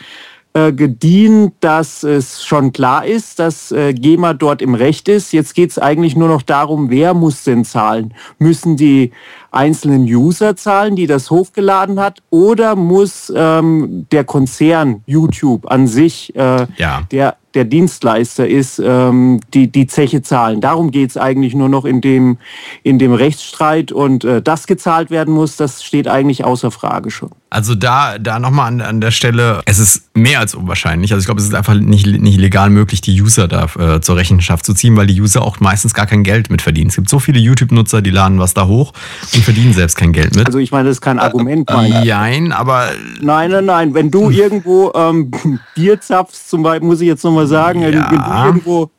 äh, 0.56 0.72
gedient, 0.72 1.54
dass 1.58 2.04
es 2.04 2.44
schon 2.44 2.72
klar 2.72 3.04
ist, 3.04 3.40
dass 3.40 3.72
äh, 3.72 3.92
GEMA 3.92 4.34
dort 4.34 4.62
im 4.62 4.74
Recht 4.74 5.08
ist. 5.08 5.32
Jetzt 5.32 5.54
geht 5.56 5.70
es 5.70 5.80
eigentlich 5.80 6.14
nur 6.14 6.28
noch 6.28 6.42
darum, 6.42 6.90
wer 6.90 7.12
muss 7.12 7.42
denn 7.42 7.64
zahlen? 7.64 8.14
Müssen 8.38 8.76
die 8.76 9.10
einzelnen 9.54 10.04
User 10.04 10.56
zahlen, 10.56 10.96
die 10.96 11.06
das 11.06 11.30
hochgeladen 11.30 12.00
hat, 12.00 12.20
oder 12.30 12.76
muss 12.76 13.32
ähm, 13.34 14.06
der 14.12 14.24
Konzern 14.24 15.02
YouTube 15.06 15.70
an 15.70 15.86
sich, 15.86 16.34
äh, 16.36 16.66
ja. 16.76 17.02
der 17.10 17.36
der 17.54 17.64
Dienstleister 17.64 18.46
ist, 18.46 18.80
ähm, 18.84 19.40
die, 19.54 19.70
die 19.70 19.86
Zeche 19.86 20.22
zahlen. 20.22 20.60
Darum 20.60 20.90
geht 20.90 21.10
es 21.10 21.16
eigentlich 21.16 21.54
nur 21.54 21.68
noch 21.68 21.84
in 21.84 22.00
dem, 22.00 22.38
in 22.82 22.98
dem 22.98 23.12
Rechtsstreit 23.12 23.92
und 23.92 24.24
äh, 24.24 24.42
das 24.42 24.66
gezahlt 24.66 25.10
werden 25.10 25.32
muss, 25.32 25.56
das 25.56 25.82
steht 25.82 26.08
eigentlich 26.08 26.44
außer 26.44 26.70
Frage 26.70 27.10
schon. 27.10 27.30
Also 27.50 27.76
da, 27.76 28.18
da 28.18 28.40
nochmal 28.40 28.66
an, 28.66 28.80
an 28.80 29.00
der 29.00 29.12
Stelle, 29.12 29.62
es 29.64 29.78
ist 29.78 30.10
mehr 30.16 30.40
als 30.40 30.56
unwahrscheinlich. 30.56 31.12
Also 31.12 31.20
ich 31.20 31.26
glaube, 31.26 31.40
es 31.40 31.46
ist 31.46 31.54
einfach 31.54 31.74
nicht, 31.74 32.06
nicht 32.06 32.38
legal 32.38 32.68
möglich, 32.68 33.00
die 33.00 33.20
User 33.22 33.46
da 33.46 33.66
äh, 33.78 34.00
zur 34.00 34.16
Rechenschaft 34.16 34.66
zu 34.66 34.74
ziehen, 34.74 34.96
weil 34.96 35.06
die 35.06 35.20
User 35.20 35.42
auch 35.42 35.60
meistens 35.60 35.94
gar 35.94 36.06
kein 36.06 36.24
Geld 36.24 36.50
mit 36.50 36.62
verdienen. 36.62 36.88
Es 36.88 36.96
gibt 36.96 37.08
so 37.08 37.20
viele 37.20 37.38
YouTube-Nutzer, 37.38 38.02
die 38.02 38.10
laden 38.10 38.40
was 38.40 38.54
da 38.54 38.66
hoch 38.66 38.92
und 39.34 39.43
verdienen 39.44 39.72
selbst 39.72 39.96
kein 39.96 40.12
Geld 40.12 40.34
mit. 40.36 40.46
Also 40.46 40.58
ich 40.58 40.72
meine, 40.72 40.88
das 40.88 40.96
ist 40.96 41.00
kein 41.00 41.18
Argument. 41.18 41.70
Äh, 41.70 42.04
nein, 42.04 42.52
aber... 42.52 42.90
Nein, 43.20 43.50
nein, 43.50 43.64
nein. 43.64 43.94
Wenn 43.94 44.10
du 44.10 44.30
irgendwo 44.30 44.92
ähm, 44.94 45.30
Bier 45.74 46.00
zapfst, 46.00 46.48
zum 46.48 46.62
Beispiel, 46.62 46.88
muss 46.88 47.00
ich 47.00 47.06
jetzt 47.06 47.24
nochmal 47.24 47.46
sagen, 47.46 47.80
ja. 47.80 47.88
wenn 47.88 48.02
du 48.02 48.46
irgendwo 48.46 48.90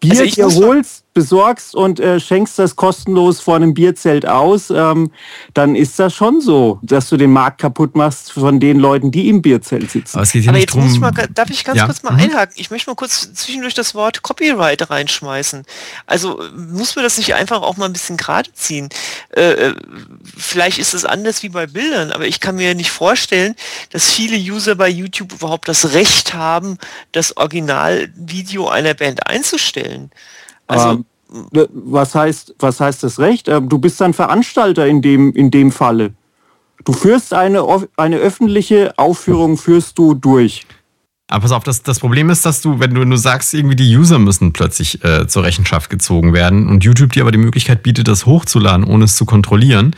Bier 0.00 0.20
also 0.20 0.24
dir 0.24 0.66
holst, 0.66 1.04
besorgst 1.12 1.74
und 1.74 1.98
äh, 1.98 2.20
schenkst 2.20 2.58
das 2.58 2.76
kostenlos 2.76 3.40
vor 3.40 3.56
einem 3.56 3.74
Bierzelt 3.74 4.26
aus, 4.26 4.70
ähm, 4.70 5.10
dann 5.54 5.74
ist 5.74 5.98
das 5.98 6.14
schon 6.14 6.40
so, 6.40 6.78
dass 6.82 7.08
du 7.08 7.16
den 7.16 7.32
Markt 7.32 7.60
kaputt 7.60 7.96
machst 7.96 8.32
von 8.32 8.60
den 8.60 8.78
Leuten, 8.78 9.10
die 9.10 9.28
im 9.28 9.42
Bierzelt 9.42 9.90
sitzen. 9.90 10.18
Aber, 10.18 10.28
Aber 10.48 10.58
jetzt 10.58 10.74
drum... 10.74 10.84
muss 10.84 10.94
ich 10.94 11.00
mal, 11.00 11.12
darf 11.34 11.50
ich 11.50 11.64
ganz 11.64 11.78
ja. 11.78 11.86
kurz 11.86 12.02
mal 12.04 12.12
mhm. 12.12 12.20
einhaken? 12.20 12.54
Ich 12.56 12.70
möchte 12.70 12.88
mal 12.88 12.94
kurz 12.94 13.32
zwischendurch 13.34 13.74
das 13.74 13.94
Wort 13.94 14.22
Copyright 14.22 14.88
reinschmeißen. 14.88 15.64
Also 16.06 16.40
muss 16.56 16.94
man 16.94 17.04
das 17.04 17.18
nicht 17.18 17.34
einfach 17.34 17.62
auch 17.62 17.76
mal 17.76 17.86
ein 17.86 17.92
bisschen 17.92 18.16
gerade 18.16 18.52
ziehen? 18.52 18.88
Äh, 19.30 19.50
äh, 19.50 19.74
vielleicht 20.36 20.78
ist 20.78 20.94
es 20.94 21.04
anders 21.04 21.42
wie 21.42 21.48
bei 21.48 21.66
Bildern, 21.66 22.12
aber 22.12 22.26
ich 22.26 22.38
kann 22.38 22.54
mir 22.54 22.74
nicht 22.76 22.90
vorstellen, 22.90 23.56
dass 23.90 24.12
viele 24.12 24.36
User 24.36 24.76
bei 24.76 24.88
YouTube 24.88 25.32
überhaupt 25.32 25.66
das 25.66 25.92
Recht 25.92 26.34
haben, 26.34 26.78
das 27.10 27.36
Originalvideo 27.36 28.68
einer 28.68 28.94
Band 28.94 29.26
einzustellen. 29.26 30.10
Also, 30.70 30.88
ähm, 30.90 31.04
was 31.72 32.14
heißt, 32.14 32.54
was 32.58 32.80
heißt 32.80 33.02
das 33.02 33.18
Recht? 33.18 33.48
Ähm, 33.48 33.68
du 33.68 33.78
bist 33.78 34.00
ein 34.02 34.14
Veranstalter 34.14 34.86
in 34.86 35.02
dem, 35.02 35.32
in 35.32 35.50
dem 35.50 35.70
Falle. 35.70 36.12
Du 36.84 36.92
führst 36.92 37.34
eine, 37.34 37.64
eine 37.96 38.16
öffentliche 38.16 38.94
Aufführung, 38.96 39.58
führst 39.58 39.98
du 39.98 40.14
durch. 40.14 40.66
Aber 41.28 41.42
pass 41.42 41.52
auf, 41.52 41.62
das, 41.62 41.82
das 41.82 42.00
Problem 42.00 42.28
ist, 42.30 42.44
dass 42.44 42.60
du, 42.60 42.80
wenn 42.80 42.92
du 42.92 43.04
nur 43.04 43.18
sagst, 43.18 43.54
irgendwie 43.54 43.76
die 43.76 43.96
User 43.96 44.18
müssen 44.18 44.52
plötzlich 44.52 45.04
äh, 45.04 45.28
zur 45.28 45.44
Rechenschaft 45.44 45.88
gezogen 45.88 46.32
werden 46.32 46.68
und 46.68 46.82
YouTube 46.82 47.12
dir 47.12 47.22
aber 47.22 47.30
die 47.30 47.38
Möglichkeit 47.38 47.84
bietet, 47.84 48.08
das 48.08 48.26
hochzuladen, 48.26 48.84
ohne 48.84 49.04
es 49.04 49.14
zu 49.14 49.24
kontrollieren, 49.26 49.94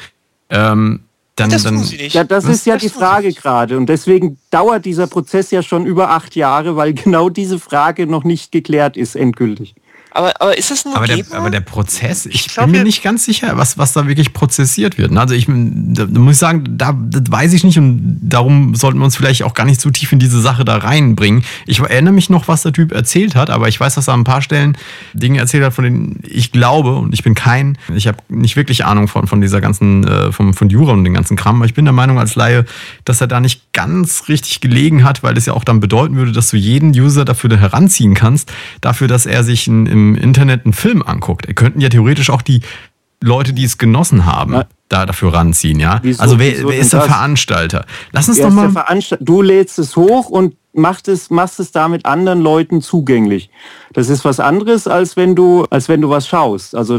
ähm, 0.51 1.01
dann, 1.37 1.49
das 1.49 1.63
dann, 1.63 1.83
ja, 1.83 2.25
das 2.25 2.45
was? 2.45 2.57
ist 2.57 2.67
ja 2.67 2.75
das 2.75 2.83
die 2.83 2.89
Frage 2.91 3.33
gerade. 3.33 3.79
Und 3.79 3.87
deswegen 3.87 4.37
dauert 4.51 4.85
dieser 4.85 5.07
Prozess 5.07 5.51
ja 5.51 5.63
schon 5.63 5.87
über 5.87 6.11
acht 6.11 6.37
Jahre, 6.37 6.77
weil 6.77 6.93
genau 6.95 7.31
diese 7.31 7.59
Frage 7.59 8.07
noch 8.07 8.25
nicht 8.25 8.53
geklärt 8.53 8.99
ist, 8.99 9.17
endgültig. 9.17 9.75
Aber, 10.15 10.35
aber 10.41 10.59
ist 10.59 10.71
es 10.71 10.85
nur 10.85 10.95
aber 10.95 11.07
der, 11.07 11.25
aber 11.33 11.49
der 11.49 11.61
Prozess, 11.61 12.27
ich, 12.27 12.35
ich 12.35 12.49
glaub, 12.49 12.67
bin 12.67 12.73
mir 12.73 12.85
nicht 12.85 13.03
ganz 13.03 13.25
sicher, 13.25 13.57
was, 13.57 13.79
was 13.79 13.95
da 13.95 14.07
wirklich 14.07 14.35
prozessiert 14.35 14.99
wird. 14.99 15.17
Also 15.17 15.35
ich 15.35 15.47
da, 15.47 16.07
muss 16.07 16.35
ich 16.35 16.39
sagen, 16.39 16.65
da 16.69 16.93
das 16.93 17.23
weiß 17.31 17.55
ich 17.55 17.65
nicht 17.65 17.79
und 17.79 18.21
darum 18.23 18.75
sollten 18.75 18.99
wir 18.99 19.07
uns 19.07 19.17
vielleicht 19.17 19.43
auch 19.43 19.55
gar 19.55 19.65
nicht 19.65 19.81
zu 19.81 19.91
tief 19.91 20.13
in 20.13 20.19
diese 20.19 20.41
Sache 20.41 20.67
da 20.67 20.77
reinbringen. 20.77 21.45
Ich 21.67 21.81
erinnere 21.81 22.13
mich 22.13 22.29
noch, 22.29 22.47
was 22.47 22.63
der 22.63 22.75
Typ 22.75 22.93
erzählt 22.93 23.35
hat, 23.35 23.49
aber 23.49 23.69
ich 23.69 23.81
weiß, 23.81 23.95
dass 23.95 24.09
er 24.09 24.15
an 24.15 24.21
ein 24.21 24.25
paar 24.25 24.43
Stellen 24.43 24.77
Dinge 25.15 25.39
erzählt 25.39 25.65
hat, 25.65 25.73
von 25.73 25.85
denen 25.85 26.21
ich 26.29 26.53
glaube 26.53 26.95
und 26.97 27.15
ich 27.15 27.23
bin 27.23 27.35
kein, 27.35 27.79
ich 27.95 28.07
habe 28.07 28.19
nicht 28.29 28.57
wirklich 28.57 28.85
Ahnung 28.85 29.09
von, 29.09 29.27
von 29.27 29.41
dieser 29.41 29.63
ganzen, 29.63 30.07
äh, 30.07 30.31
vom, 30.31 30.53
von 30.53 30.69
Jura 30.69 30.93
und 30.93 31.05
den 31.05 31.15
ganzen 31.15 31.39
Kram, 31.39 31.57
aber 31.57 31.65
ich 31.65 31.75
bin 31.75 31.87
der 31.87 31.95
Meinung 31.95 32.19
als 32.19 32.35
Laie, 32.35 32.67
dass 33.07 33.23
er 33.23 33.29
da 33.29 33.41
nicht 33.41 33.73
ganz 33.73 34.29
richtig 34.29 34.61
gelegen 34.61 35.05
hat, 35.05 35.23
weil 35.23 35.39
es 35.39 35.47
ja 35.47 35.55
auch 35.55 35.65
dann 35.65 35.81
bedeuten 35.81 36.17
würde, 36.17 36.33
dass 36.33 36.51
du 36.51 36.59
jeden 36.59 36.91
User 36.91 37.25
dafür 37.25 37.57
heranziehen 37.57 38.13
kannst, 38.13 38.53
dafür, 38.83 39.09
dass 39.09 39.25
er 39.25 39.43
sich 39.43 39.67
in, 39.67 39.87
im 39.87 40.02
Internet 40.15 40.65
einen 40.65 40.73
Film 40.73 41.03
anguckt. 41.03 41.47
Er 41.47 41.55
könnten 41.55 41.81
ja 41.81 41.89
theoretisch 41.89 42.31
auch 42.31 42.43
die 42.43 42.61
Leute, 43.23 43.53
die 43.53 43.65
es 43.65 43.79
genossen 43.79 44.27
haben, 44.27 44.55
ja. 44.55 44.65
da 44.89 45.07
dafür 45.07 45.33
ranziehen, 45.33 45.79
ja. 45.81 46.01
Wieso, 46.03 46.23
also 46.23 46.39
wer, 46.39 46.53
wer 46.67 46.79
ist 46.79 46.93
der 46.93 47.01
das? 47.01 47.09
Veranstalter? 47.09 47.87
Lass 48.11 48.29
uns 48.29 48.39
wer 48.39 48.49
doch 48.49 48.53
mal. 48.53 49.01
Du 49.21 49.43
lädst 49.43 49.79
es 49.79 49.97
hoch 49.97 50.29
und 50.29 50.57
machst 50.73 51.09
es, 51.09 51.31
machst 51.31 51.61
es 51.61 51.71
damit 51.71 52.07
anderen 52.07 52.41
Leuten 52.41 52.81
zugänglich. 52.81 53.51
Das 53.93 54.09
ist 54.09 54.25
was 54.25 54.41
anderes, 54.41 54.87
als 54.87 55.17
wenn 55.17 55.37
du, 55.37 55.65
als 55.71 55.89
wenn 55.89 56.01
du 56.01 56.11
was 56.11 56.27
schaust. 56.27 56.75
Also 56.75 56.99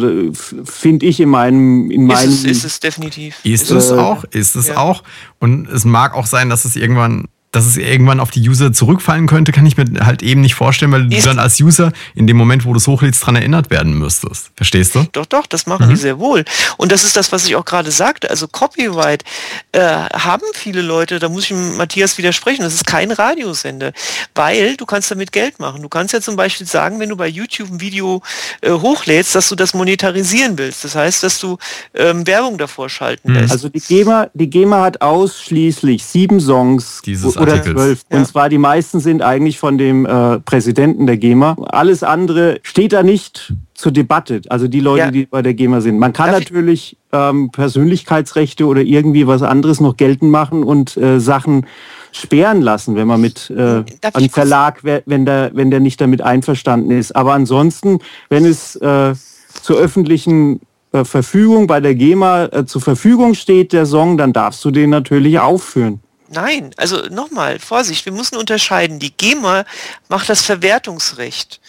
finde 0.64 1.06
ich 1.06 1.20
in 1.20 1.30
meinem, 1.30 1.92
in 1.92 2.06
meinem. 2.06 2.30
Ist 2.30 2.46
es, 2.46 2.46
ist 2.46 2.66
es 2.66 2.80
definitiv. 2.80 3.38
Ist 3.44 3.72
es 3.72 3.92
äh, 3.92 3.96
auch, 3.96 4.24
ist 4.26 4.56
es 4.56 4.68
ja. 4.68 4.78
auch. 4.78 5.04
Und 5.40 5.68
es 5.70 5.86
mag 5.86 6.16
auch 6.16 6.26
sein, 6.26 6.50
dass 6.50 6.66
es 6.66 6.76
irgendwann 6.76 7.28
dass 7.54 7.68
es 7.68 7.78
irgendwann 7.78 8.20
auf 8.20 8.32
die 8.32 8.50
User 8.50 8.74
zurückfallen 8.74 9.28
könnte, 9.28 9.52
kann 9.52 9.66
ich 9.68 9.78
mir 9.78 9.86
halt 10.04 10.24
eben 10.24 10.42
nicht 10.42 10.56
vorstellen, 10.56 10.92
weil 10.92 11.08
du 11.08 11.22
dann 11.22 11.38
als 11.38 11.62
User 11.62 11.94
in 12.16 12.26
dem 12.26 12.36
Moment, 12.36 12.66
wo 12.66 12.74
du 12.74 12.78
es 12.78 12.88
hochlädst, 12.88 13.22
daran 13.22 13.36
erinnert 13.36 13.70
werden 13.70 13.94
müsstest. 13.94 14.50
Verstehst 14.56 14.96
du? 14.96 15.06
Doch, 15.12 15.28
doch, 15.28 15.46
das 15.46 15.68
machen 15.68 15.86
mhm. 15.86 15.92
die 15.92 15.96
sehr 15.98 16.18
wohl. 16.18 16.46
Und 16.78 16.92
das 16.92 17.04
ist 17.04 17.16
das, 17.16 17.32
was 17.32 17.46
ich 17.46 17.56
auch 17.56 17.64
gerade 17.64 17.92
sagte. 17.92 18.32
Also 18.32 18.48
Copyright 18.48 19.24
äh, 19.72 19.80
haben 19.80 20.42
viele 20.56 20.82
Leute, 20.82 21.20
da 21.20 21.30
muss 21.30 21.44
ich 21.46 21.54
Matthias 21.54 22.18
widersprechen, 22.18 22.64
das 22.64 22.74
ist 22.74 22.88
kein 22.88 23.12
Radiosender, 23.12 23.94
weil 24.34 24.76
du 24.76 24.88
kannst 24.88 25.12
damit 25.12 25.32
Geld 25.32 25.60
machen. 25.60 25.84
Du 25.84 25.90
kannst 25.90 26.12
ja 26.12 26.22
zum 26.22 26.36
Beispiel 26.36 26.66
sagen, 26.66 27.00
wenn 27.00 27.10
du 27.10 27.16
bei 27.16 27.28
YouTube 27.28 27.70
ein 27.70 27.80
Video 27.80 28.24
äh, 28.62 28.72
hochlädst, 28.72 29.36
dass 29.36 29.50
du 29.50 29.56
das 29.56 29.76
monetarisieren 29.76 30.58
willst. 30.58 30.84
Das 30.84 30.96
heißt, 30.96 31.22
dass 31.22 31.40
du 31.40 31.60
ähm, 31.94 32.26
Werbung 32.26 32.58
davor 32.58 32.90
schalten 32.90 33.30
mhm. 33.30 33.36
lässt. 33.38 33.52
Also 33.52 33.70
die 33.70 33.80
GEMA, 33.80 34.32
die 34.34 34.50
GEMA 34.50 34.82
hat 34.82 35.02
ausschließlich 35.02 36.04
sieben 36.04 36.40
Songs, 36.40 37.04
Dieses 37.06 37.38
oder 37.44 37.64
zwölf. 37.64 38.04
Ja. 38.12 38.18
Und 38.18 38.26
zwar 38.26 38.50
die 38.50 38.58
meisten 38.58 39.00
sind 39.00 39.22
eigentlich 39.22 39.60
von 39.60 39.78
dem 39.78 40.06
äh, 40.06 40.40
Präsidenten 40.40 41.08
der 41.08 41.18
GEMA. 41.18 41.56
Alles 41.68 42.04
andere 42.04 42.60
steht 42.64 42.94
da 42.94 43.04
nicht 43.04 43.54
zur 43.74 43.92
Debatte. 43.92 44.42
Also 44.50 44.68
die 44.68 44.80
Leute, 44.80 45.06
ja. 45.06 45.12
die 45.12 45.26
bei 45.26 45.42
der 45.42 45.54
GEMA 45.54 45.82
sind. 45.82 46.00
Man 46.00 46.14
kann 46.14 46.32
Darf 46.32 46.40
natürlich 46.40 46.98
ähm, 47.12 47.52
Persönlichkeitsrechte 47.52 48.66
oder 48.66 48.82
irgendwie 48.82 49.28
was 49.28 49.42
anderes 49.42 49.80
noch 49.80 49.98
geltend 49.98 50.32
machen 50.32 50.64
und 50.64 50.98
äh, 50.98 51.20
Sachen 51.20 51.66
sperren 52.12 52.62
lassen, 52.62 52.96
wenn 52.96 53.08
man 53.08 53.20
mit 53.20 53.50
äh, 53.50 53.84
einem 54.14 54.30
Verlag, 54.30 54.84
wenn 54.84 55.26
der, 55.26 55.52
wenn 55.54 55.72
der 55.72 55.80
nicht 55.80 56.00
damit 56.00 56.22
einverstanden 56.22 56.92
ist. 56.92 57.16
Aber 57.16 57.34
ansonsten, 57.34 58.00
wenn 58.30 58.46
es 58.46 58.76
äh, 58.78 59.14
zur 59.62 59.78
öffentlichen 59.78 60.62
äh, 60.92 61.04
Verfügung 61.06 61.66
bei 61.66 61.80
der 61.80 61.96
GEMA 61.96 62.46
äh, 62.46 62.66
zur 62.66 62.82
Verfügung 62.82 63.34
steht, 63.34 63.74
der 63.74 63.88
Song, 63.88 64.18
dann 64.18 64.32
darfst 64.32 64.64
du 64.64 64.72
den 64.72 64.92
natürlich 64.92 65.40
aufführen. 65.40 66.02
Nein, 66.34 66.74
also 66.78 66.98
nochmal, 67.10 67.60
Vorsicht, 67.60 68.06
wir 68.06 68.14
müssen 68.14 68.36
unterscheiden. 68.36 69.00
Die 69.00 69.16
GEMA 69.16 69.66
macht 70.10 70.30
das 70.30 70.42
Verwertungsrecht. 70.42 71.60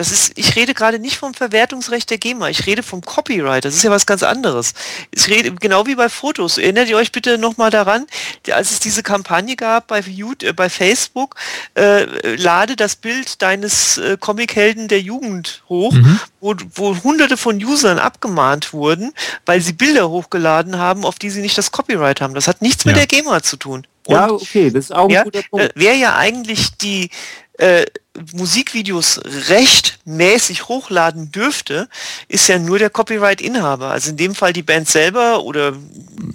Das 0.00 0.10
ist, 0.10 0.32
ich 0.36 0.56
rede 0.56 0.72
gerade 0.72 0.98
nicht 0.98 1.18
vom 1.18 1.34
Verwertungsrecht 1.34 2.08
der 2.08 2.16
GEMA, 2.16 2.48
ich 2.48 2.64
rede 2.64 2.82
vom 2.82 3.02
Copyright, 3.02 3.66
das 3.66 3.74
ist 3.74 3.82
ja 3.82 3.90
was 3.90 4.06
ganz 4.06 4.22
anderes. 4.22 4.72
Ich 5.10 5.28
rede 5.28 5.52
genau 5.52 5.86
wie 5.86 5.94
bei 5.94 6.08
Fotos. 6.08 6.56
Erinnert 6.56 6.88
ihr 6.88 6.96
euch 6.96 7.12
bitte 7.12 7.36
nochmal 7.36 7.70
daran, 7.70 8.06
als 8.50 8.70
es 8.70 8.80
diese 8.80 9.02
Kampagne 9.02 9.56
gab 9.56 9.88
bei, 9.88 10.00
YouTube, 10.00 10.48
äh, 10.48 10.52
bei 10.54 10.70
Facebook, 10.70 11.34
äh, 11.74 12.06
lade 12.36 12.76
das 12.76 12.96
Bild 12.96 13.42
deines 13.42 13.98
äh, 13.98 14.16
Comichelden 14.18 14.88
der 14.88 15.02
Jugend 15.02 15.64
hoch, 15.68 15.92
mhm. 15.92 16.18
wo, 16.40 16.54
wo 16.74 16.96
hunderte 17.02 17.36
von 17.36 17.62
Usern 17.62 17.98
abgemahnt 17.98 18.72
wurden, 18.72 19.12
weil 19.44 19.60
sie 19.60 19.74
Bilder 19.74 20.08
hochgeladen 20.08 20.78
haben, 20.78 21.04
auf 21.04 21.18
die 21.18 21.28
sie 21.28 21.42
nicht 21.42 21.58
das 21.58 21.72
Copyright 21.72 22.22
haben. 22.22 22.32
Das 22.32 22.48
hat 22.48 22.62
nichts 22.62 22.84
ja. 22.84 22.92
mit 22.92 22.96
der 22.96 23.06
GEMA 23.06 23.42
zu 23.42 23.58
tun. 23.58 23.86
Und, 24.06 24.14
ja, 24.14 24.30
okay, 24.30 24.70
das 24.70 24.86
ist 24.86 24.92
auch 24.94 25.04
ein 25.04 25.10
ja, 25.10 25.22
guter 25.24 25.42
Punkt. 25.42 25.76
Äh, 25.76 25.80
Wäre 25.80 25.96
ja 25.96 26.16
eigentlich 26.16 26.76
die 26.78 27.10
äh, 27.58 27.84
Musikvideos 28.32 29.20
rechtmäßig 29.48 30.68
hochladen 30.68 31.30
dürfte, 31.30 31.88
ist 32.28 32.48
ja 32.48 32.58
nur 32.58 32.78
der 32.78 32.90
Copyright-Inhaber. 32.90 33.90
Also 33.90 34.10
in 34.10 34.16
dem 34.16 34.34
Fall 34.34 34.52
die 34.52 34.62
Band 34.62 34.88
selber 34.88 35.42
oder 35.42 35.74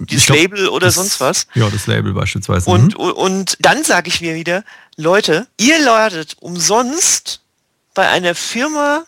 das 0.08 0.26
glaub, 0.26 0.38
Label 0.38 0.68
oder 0.68 0.86
das, 0.86 0.94
sonst 0.94 1.20
was. 1.20 1.46
Ja, 1.54 1.68
das 1.68 1.86
Label 1.86 2.12
beispielsweise. 2.12 2.70
Und, 2.70 2.96
mhm. 2.98 3.04
und 3.12 3.56
dann 3.60 3.82
sage 3.84 4.08
ich 4.08 4.20
mir 4.20 4.34
wieder, 4.34 4.64
Leute, 4.96 5.46
ihr 5.58 5.78
ladet 5.80 6.36
umsonst 6.40 7.40
bei 7.94 8.08
einer 8.08 8.34
Firma 8.34 9.04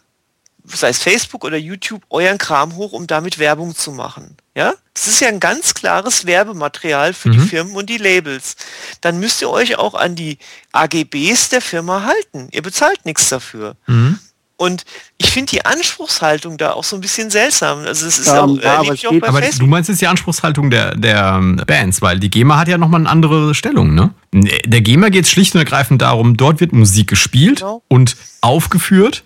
sei 0.76 0.90
es 0.90 0.98
Facebook 0.98 1.44
oder 1.44 1.56
YouTube, 1.56 2.02
euren 2.10 2.38
Kram 2.38 2.76
hoch, 2.76 2.92
um 2.92 3.06
damit 3.06 3.38
Werbung 3.38 3.74
zu 3.74 3.92
machen. 3.92 4.36
Ja? 4.58 4.74
Das 4.92 5.06
ist 5.06 5.20
ja 5.20 5.28
ein 5.28 5.38
ganz 5.38 5.72
klares 5.72 6.26
Werbematerial 6.26 7.14
für 7.14 7.28
mhm. 7.28 7.32
die 7.32 7.38
Firmen 7.38 7.76
und 7.76 7.88
die 7.88 7.96
Labels. 7.96 8.56
Dann 9.00 9.20
müsst 9.20 9.40
ihr 9.40 9.48
euch 9.48 9.78
auch 9.78 9.94
an 9.94 10.16
die 10.16 10.36
AGBs 10.72 11.50
der 11.50 11.60
Firma 11.60 12.02
halten. 12.02 12.48
Ihr 12.50 12.62
bezahlt 12.62 13.06
nichts 13.06 13.28
dafür. 13.28 13.76
Mhm. 13.86 14.18
Und 14.56 14.82
ich 15.16 15.30
finde 15.30 15.50
die 15.50 15.64
Anspruchshaltung 15.64 16.58
da 16.58 16.72
auch 16.72 16.82
so 16.82 16.96
ein 16.96 17.00
bisschen 17.00 17.30
seltsam. 17.30 17.78
Also 17.86 18.04
es 18.04 18.18
ist 18.18 18.26
ja, 18.26 18.42
auch, 18.42 18.58
äh, 18.58 18.66
aber, 18.66 18.92
auch 18.92 19.28
aber 19.28 19.40
du 19.42 19.66
meinst 19.68 19.88
jetzt 19.90 20.00
die 20.00 20.08
Anspruchshaltung 20.08 20.70
der, 20.70 20.96
der 20.96 21.36
ähm, 21.38 21.62
Bands, 21.64 22.02
weil 22.02 22.18
die 22.18 22.28
GEMA 22.28 22.58
hat 22.58 22.66
ja 22.66 22.78
nochmal 22.78 23.02
eine 23.02 23.08
andere 23.08 23.54
Stellung, 23.54 23.94
ne? 23.94 24.12
Der 24.32 24.80
GEMA 24.80 25.10
geht 25.10 25.26
es 25.26 25.30
schlicht 25.30 25.54
und 25.54 25.60
ergreifend 25.60 26.02
darum, 26.02 26.36
dort 26.36 26.58
wird 26.58 26.72
Musik 26.72 27.06
gespielt 27.06 27.60
genau. 27.60 27.84
und 27.86 28.16
aufgeführt 28.40 29.22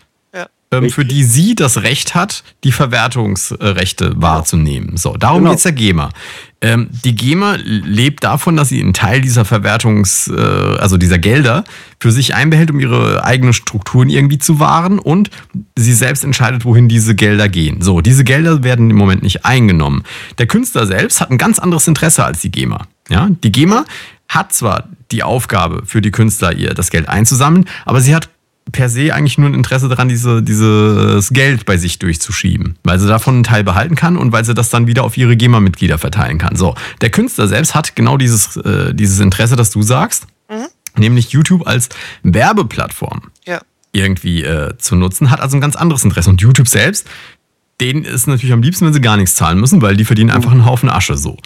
ähm, 0.72 0.90
für 0.90 1.04
die 1.04 1.22
sie 1.22 1.54
das 1.54 1.82
Recht 1.82 2.14
hat, 2.14 2.42
die 2.64 2.72
Verwertungsrechte 2.72 4.10
genau. 4.10 4.22
wahrzunehmen. 4.22 4.96
So, 4.96 5.16
darum 5.16 5.40
genau. 5.40 5.50
geht's 5.50 5.62
der 5.62 5.72
GEMA. 5.72 6.10
Ähm, 6.60 6.88
die 7.04 7.14
GEMA 7.14 7.56
lebt 7.62 8.24
davon, 8.24 8.56
dass 8.56 8.70
sie 8.70 8.80
einen 8.80 8.94
Teil 8.94 9.20
dieser 9.20 9.44
Verwertungs, 9.44 10.28
äh, 10.28 10.40
also 10.40 10.96
dieser 10.96 11.18
Gelder 11.18 11.64
für 12.00 12.10
sich 12.10 12.34
einbehält, 12.34 12.70
um 12.70 12.80
ihre 12.80 13.24
eigenen 13.24 13.52
Strukturen 13.52 14.08
irgendwie 14.08 14.38
zu 14.38 14.58
wahren 14.60 14.98
und 14.98 15.30
sie 15.76 15.92
selbst 15.92 16.24
entscheidet, 16.24 16.64
wohin 16.64 16.88
diese 16.88 17.14
Gelder 17.14 17.48
gehen. 17.48 17.82
So, 17.82 18.00
diese 18.00 18.24
Gelder 18.24 18.64
werden 18.64 18.90
im 18.90 18.96
Moment 18.96 19.22
nicht 19.22 19.44
eingenommen. 19.44 20.04
Der 20.38 20.46
Künstler 20.46 20.86
selbst 20.86 21.20
hat 21.20 21.30
ein 21.30 21.38
ganz 21.38 21.58
anderes 21.58 21.86
Interesse 21.86 22.24
als 22.24 22.40
die 22.40 22.50
GEMA. 22.50 22.86
Ja, 23.08 23.28
die 23.42 23.52
GEMA 23.52 23.84
hat 24.28 24.52
zwar 24.52 24.88
die 25.10 25.22
Aufgabe 25.22 25.82
für 25.84 26.00
die 26.00 26.10
Künstler, 26.10 26.54
ihr 26.54 26.72
das 26.72 26.90
Geld 26.90 27.08
einzusammeln, 27.08 27.66
aber 27.84 28.00
sie 28.00 28.14
hat 28.14 28.30
per 28.70 28.88
se 28.88 29.12
eigentlich 29.12 29.38
nur 29.38 29.50
ein 29.50 29.54
Interesse 29.54 29.88
daran, 29.88 30.08
diese, 30.08 30.42
dieses 30.42 31.30
Geld 31.30 31.66
bei 31.66 31.76
sich 31.76 31.98
durchzuschieben, 31.98 32.76
weil 32.84 32.98
sie 32.98 33.08
davon 33.08 33.34
einen 33.34 33.44
Teil 33.44 33.64
behalten 33.64 33.96
kann 33.96 34.16
und 34.16 34.32
weil 34.32 34.44
sie 34.44 34.54
das 34.54 34.70
dann 34.70 34.86
wieder 34.86 35.02
auf 35.04 35.16
ihre 35.16 35.36
GEMA-Mitglieder 35.36 35.98
verteilen 35.98 36.38
kann. 36.38 36.54
So, 36.54 36.74
der 37.00 37.10
Künstler 37.10 37.48
selbst 37.48 37.74
hat 37.74 37.96
genau 37.96 38.16
dieses, 38.16 38.56
äh, 38.56 38.94
dieses 38.94 39.18
Interesse, 39.18 39.56
das 39.56 39.70
du 39.70 39.82
sagst, 39.82 40.26
mhm. 40.48 40.66
nämlich 40.96 41.30
YouTube 41.30 41.66
als 41.66 41.88
Werbeplattform 42.22 43.22
ja. 43.44 43.60
irgendwie 43.90 44.44
äh, 44.44 44.76
zu 44.78 44.94
nutzen, 44.94 45.30
hat 45.30 45.40
also 45.40 45.56
ein 45.56 45.60
ganz 45.60 45.74
anderes 45.74 46.04
Interesse. 46.04 46.30
Und 46.30 46.40
YouTube 46.40 46.68
selbst, 46.68 47.08
denen 47.80 48.04
ist 48.04 48.28
natürlich 48.28 48.52
am 48.52 48.62
liebsten, 48.62 48.86
wenn 48.86 48.92
sie 48.92 49.00
gar 49.00 49.16
nichts 49.16 49.34
zahlen 49.34 49.58
müssen, 49.58 49.82
weil 49.82 49.96
die 49.96 50.04
verdienen 50.04 50.30
mhm. 50.30 50.36
einfach 50.36 50.52
einen 50.52 50.66
Haufen 50.66 50.88
Asche 50.88 51.16
so. 51.16 51.36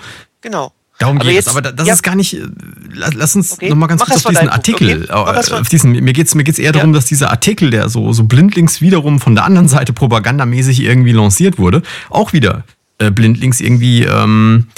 Genau. 0.42 0.72
Darum 0.98 1.16
aber 1.16 1.26
geht 1.26 1.34
jetzt, 1.34 1.48
es, 1.48 1.56
aber 1.56 1.60
das 1.60 1.86
ja. 1.86 1.94
ist 1.94 2.02
gar 2.02 2.14
nicht. 2.14 2.34
Äh, 2.34 2.46
lass 2.94 3.36
uns 3.36 3.52
okay. 3.52 3.68
nochmal 3.68 3.88
ganz 3.88 4.00
Mach 4.00 4.08
kurz 4.08 4.24
auf 4.24 4.32
diesen 4.32 4.48
Artikel. 4.48 5.08
Okay. 5.10 5.52
Auf 5.52 5.68
diesen, 5.68 5.92
mir 5.92 6.12
geht 6.12 6.26
es 6.26 6.34
mir 6.34 6.44
geht's 6.44 6.58
eher 6.58 6.66
ja. 6.66 6.72
darum, 6.72 6.92
dass 6.92 7.04
dieser 7.04 7.30
Artikel, 7.30 7.70
der 7.70 7.88
so, 7.88 8.12
so 8.12 8.24
blindlings 8.24 8.80
wiederum 8.80 9.20
von 9.20 9.34
der 9.34 9.44
anderen 9.44 9.68
Seite 9.68 9.92
propagandamäßig 9.92 10.82
irgendwie 10.82 11.12
lanciert 11.12 11.58
wurde, 11.58 11.82
auch 12.08 12.32
wieder 12.32 12.64
äh, 12.98 13.10
blindlings 13.10 13.60
irgendwie 13.60 14.04
ähm, 14.04 14.68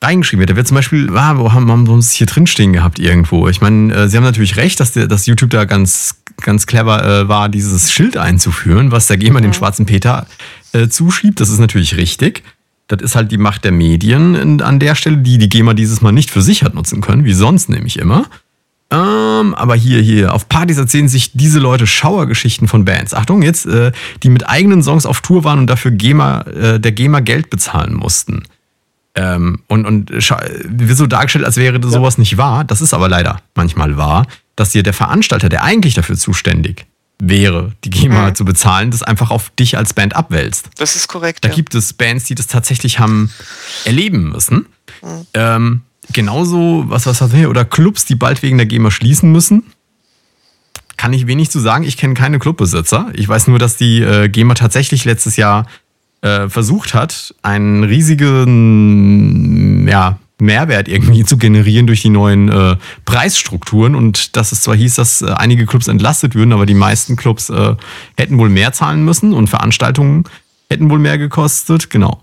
reingeschrieben 0.00 0.40
wird. 0.40 0.50
Da 0.50 0.56
wird 0.56 0.68
zum 0.68 0.76
Beispiel, 0.76 1.10
ah, 1.16 1.38
wo 1.38 1.52
haben, 1.52 1.70
haben 1.70 1.86
wir 1.88 1.92
uns 1.92 2.12
hier 2.12 2.26
drinstehen 2.26 2.72
gehabt 2.72 3.00
irgendwo? 3.00 3.48
Ich 3.48 3.60
meine, 3.60 3.92
äh, 3.94 4.08
Sie 4.08 4.16
haben 4.16 4.24
natürlich 4.24 4.56
recht, 4.56 4.78
dass, 4.78 4.92
der, 4.92 5.08
dass 5.08 5.26
YouTube 5.26 5.50
da 5.50 5.64
ganz, 5.64 6.20
ganz 6.40 6.66
clever 6.66 7.04
äh, 7.04 7.28
war, 7.28 7.48
dieses 7.48 7.90
Schild 7.90 8.16
einzuführen, 8.16 8.92
was 8.92 9.08
der 9.08 9.16
GEMA 9.16 9.40
mhm. 9.40 9.44
dem 9.44 9.52
schwarzen 9.54 9.86
Peter 9.86 10.26
äh, 10.72 10.88
zuschiebt. 10.88 11.40
Das 11.40 11.48
ist 11.48 11.58
natürlich 11.58 11.96
richtig. 11.96 12.44
Das 12.86 13.00
ist 13.00 13.16
halt 13.16 13.32
die 13.32 13.38
Macht 13.38 13.64
der 13.64 13.72
Medien 13.72 14.60
an 14.60 14.78
der 14.78 14.94
Stelle, 14.94 15.18
die 15.18 15.38
die 15.38 15.48
GEMA 15.48 15.74
dieses 15.74 16.02
Mal 16.02 16.12
nicht 16.12 16.30
für 16.30 16.42
sich 16.42 16.62
hat 16.62 16.74
nutzen 16.74 17.00
können, 17.00 17.24
wie 17.24 17.32
sonst 17.32 17.68
nämlich 17.70 17.98
immer. 17.98 18.26
Ähm, 18.90 19.54
aber 19.54 19.74
hier, 19.74 20.00
hier, 20.00 20.34
auf 20.34 20.48
Partys 20.48 20.76
erzählen 20.76 21.08
sich 21.08 21.32
diese 21.32 21.58
Leute 21.58 21.86
Schauergeschichten 21.86 22.68
von 22.68 22.84
Bands. 22.84 23.14
Achtung, 23.14 23.42
jetzt, 23.42 23.66
äh, 23.66 23.92
die 24.22 24.28
mit 24.28 24.48
eigenen 24.48 24.82
Songs 24.82 25.06
auf 25.06 25.22
Tour 25.22 25.44
waren 25.44 25.58
und 25.60 25.66
dafür 25.66 25.90
GEMA, 25.90 26.42
äh, 26.42 26.80
der 26.80 26.92
GEMA 26.92 27.20
Geld 27.20 27.48
bezahlen 27.48 27.94
mussten. 27.94 28.44
Ähm, 29.16 29.60
und 29.68 29.86
und 29.86 30.10
wird 30.10 30.96
so 30.96 31.06
dargestellt, 31.06 31.44
als 31.44 31.56
wäre 31.56 31.80
sowas 31.88 32.16
ja. 32.16 32.20
nicht 32.20 32.36
wahr. 32.36 32.64
Das 32.64 32.80
ist 32.80 32.92
aber 32.92 33.08
leider 33.08 33.40
manchmal 33.54 33.96
wahr, 33.96 34.26
dass 34.56 34.70
dir 34.70 34.82
der 34.82 34.92
Veranstalter, 34.92 35.48
der 35.48 35.62
eigentlich 35.62 35.94
dafür 35.94 36.16
zuständig 36.16 36.84
wäre, 37.20 37.72
die 37.84 37.90
GEMA 37.90 38.30
mhm. 38.30 38.34
zu 38.34 38.44
bezahlen, 38.44 38.90
das 38.90 39.02
einfach 39.02 39.30
auf 39.30 39.50
dich 39.50 39.76
als 39.76 39.94
Band 39.94 40.16
abwälzt. 40.16 40.68
Das 40.76 40.96
ist 40.96 41.08
korrekt. 41.08 41.44
Da 41.44 41.48
ja. 41.48 41.54
gibt 41.54 41.74
es 41.74 41.92
Bands, 41.92 42.24
die 42.24 42.34
das 42.34 42.46
tatsächlich 42.46 42.98
haben 42.98 43.30
erleben 43.84 44.30
müssen. 44.30 44.66
Mhm. 45.02 45.26
Ähm, 45.34 45.80
genauso, 46.12 46.84
was, 46.88 47.06
was 47.06 47.32
wir, 47.32 47.50
oder 47.50 47.64
Clubs, 47.64 48.04
die 48.04 48.14
bald 48.14 48.42
wegen 48.42 48.58
der 48.58 48.66
GEMA 48.66 48.90
schließen 48.90 49.30
müssen. 49.30 49.64
Kann 50.96 51.12
ich 51.12 51.26
wenig 51.26 51.50
zu 51.50 51.60
sagen. 51.60 51.84
Ich 51.84 51.96
kenne 51.96 52.14
keine 52.14 52.38
Clubbesitzer. 52.38 53.10
Ich 53.14 53.28
weiß 53.28 53.48
nur, 53.48 53.58
dass 53.58 53.76
die 53.76 54.00
äh, 54.00 54.28
GEMA 54.28 54.54
tatsächlich 54.54 55.04
letztes 55.04 55.36
Jahr 55.36 55.66
äh, 56.20 56.48
versucht 56.48 56.94
hat, 56.94 57.34
einen 57.42 57.84
riesigen 57.84 59.86
ja, 59.88 60.18
Mehrwert 60.40 60.88
irgendwie 60.88 61.24
zu 61.24 61.36
generieren 61.36 61.86
durch 61.86 62.02
die 62.02 62.10
neuen 62.10 62.48
äh, 62.48 62.76
Preisstrukturen. 63.04 63.94
Und 63.94 64.36
dass 64.36 64.52
es 64.52 64.62
zwar 64.62 64.76
hieß, 64.76 64.96
dass 64.96 65.22
äh, 65.22 65.26
einige 65.26 65.66
Clubs 65.66 65.88
entlastet 65.88 66.34
würden, 66.34 66.52
aber 66.52 66.66
die 66.66 66.74
meisten 66.74 67.16
Clubs 67.16 67.50
äh, 67.50 67.76
hätten 68.16 68.38
wohl 68.38 68.48
mehr 68.48 68.72
zahlen 68.72 69.04
müssen 69.04 69.32
und 69.32 69.48
Veranstaltungen 69.48 70.24
hätten 70.70 70.90
wohl 70.90 70.98
mehr 70.98 71.18
gekostet, 71.18 71.90
genau. 71.90 72.20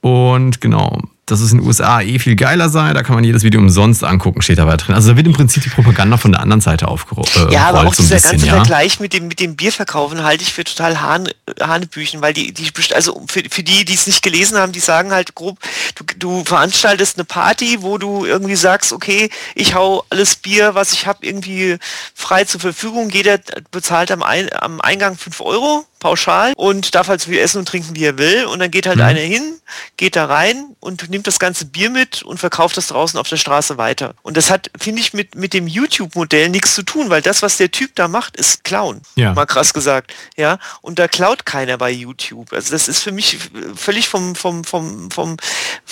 Und 0.00 0.60
genau, 0.60 1.00
dass 1.26 1.40
es 1.40 1.52
in 1.52 1.58
den 1.58 1.66
USA 1.66 2.00
eh 2.00 2.18
viel 2.18 2.34
geiler 2.34 2.68
sei. 2.68 2.92
Da 2.92 3.02
kann 3.02 3.14
man 3.14 3.22
jedes 3.22 3.44
Video 3.44 3.60
umsonst 3.60 4.02
angucken, 4.02 4.42
steht 4.42 4.58
dabei 4.58 4.76
drin. 4.76 4.94
Also 4.94 5.10
da 5.10 5.16
wird 5.16 5.26
im 5.26 5.32
Prinzip 5.32 5.62
die 5.62 5.68
Propaganda 5.68 6.16
von 6.16 6.32
der 6.32 6.40
anderen 6.40 6.60
Seite 6.60 6.88
aufgerollt. 6.88 7.30
Äh, 7.36 7.52
ja, 7.52 7.68
aber 7.68 7.86
auch 7.86 7.94
so 7.94 8.02
dieser 8.02 8.16
bisschen, 8.16 8.30
ganze 8.32 8.46
ja. 8.46 8.54
Vergleich 8.54 8.98
mit 8.98 9.12
dem, 9.12 9.28
mit 9.28 9.38
dem 9.38 9.54
Bierverkaufen 9.54 10.24
halte 10.24 10.42
ich 10.42 10.52
für 10.52 10.64
total 10.64 11.00
Hahn, 11.00 11.28
Hanebüchen, 11.60 12.22
weil 12.22 12.32
die, 12.32 12.52
die, 12.52 12.70
also 12.92 13.24
für, 13.28 13.42
für 13.48 13.62
die, 13.62 13.84
die 13.84 13.94
es 13.94 14.08
nicht 14.08 14.22
gelesen 14.22 14.58
haben, 14.58 14.72
die 14.72 14.80
sagen 14.80 15.12
halt 15.12 15.36
grob, 15.36 15.58
du, 15.94 16.04
du 16.18 16.44
veranstaltest 16.44 17.16
eine 17.18 17.24
Party, 17.24 17.78
wo 17.82 17.98
du 17.98 18.24
irgendwie 18.24 18.56
sagst, 18.56 18.92
okay, 18.92 19.30
ich 19.54 19.74
hau 19.74 20.04
alles 20.10 20.34
Bier, 20.34 20.74
was 20.74 20.92
ich 20.92 21.06
habe, 21.06 21.24
irgendwie 21.24 21.76
frei 22.14 22.44
zur 22.44 22.60
Verfügung. 22.60 23.10
Jeder 23.10 23.38
bezahlt 23.70 24.10
am, 24.10 24.22
Ein, 24.24 24.48
am 24.54 24.80
Eingang 24.80 25.16
5 25.16 25.40
Euro 25.40 25.86
pauschal 26.02 26.52
und 26.56 26.94
darf 26.94 27.08
halt 27.08 27.20
so 27.20 27.30
viel 27.30 27.38
essen 27.38 27.58
und 27.58 27.68
trinken, 27.68 27.94
wie 27.94 28.04
er 28.04 28.18
will. 28.18 28.44
Und 28.46 28.58
dann 28.58 28.70
geht 28.70 28.86
halt 28.86 28.96
mhm. 28.96 29.04
einer 29.04 29.20
hin, 29.20 29.54
geht 29.96 30.16
da 30.16 30.26
rein 30.26 30.74
und 30.80 31.08
nimmt 31.12 31.28
das 31.28 31.38
ganze 31.38 31.66
Bier 31.66 31.90
mit 31.90 32.22
und 32.22 32.38
verkauft 32.38 32.76
das 32.76 32.88
draußen 32.88 33.18
auf 33.20 33.28
der 33.28 33.36
Straße 33.36 33.78
weiter. 33.78 34.14
Und 34.22 34.36
das 34.36 34.50
hat, 34.50 34.70
finde 34.76 35.00
ich, 35.00 35.12
mit, 35.12 35.36
mit 35.36 35.54
dem 35.54 35.68
YouTube-Modell 35.68 36.48
nichts 36.48 36.74
zu 36.74 36.82
tun, 36.82 37.10
weil 37.10 37.22
das, 37.22 37.42
was 37.42 37.58
der 37.58 37.70
Typ 37.70 37.94
da 37.94 38.08
macht, 38.08 38.36
ist 38.36 38.64
klauen. 38.64 39.02
Ja. 39.14 39.34
Mal 39.34 39.46
krass 39.46 39.72
gesagt. 39.72 40.12
Ja. 40.36 40.58
Und 40.80 40.98
da 40.98 41.06
klaut 41.06 41.46
keiner 41.46 41.78
bei 41.78 41.90
YouTube. 41.90 42.52
Also 42.52 42.72
das 42.72 42.88
ist 42.88 43.02
für 43.02 43.12
mich 43.12 43.38
völlig 43.76 44.08
vom, 44.08 44.34
vom, 44.34 44.64
vom, 44.64 45.10
vom, 45.10 45.36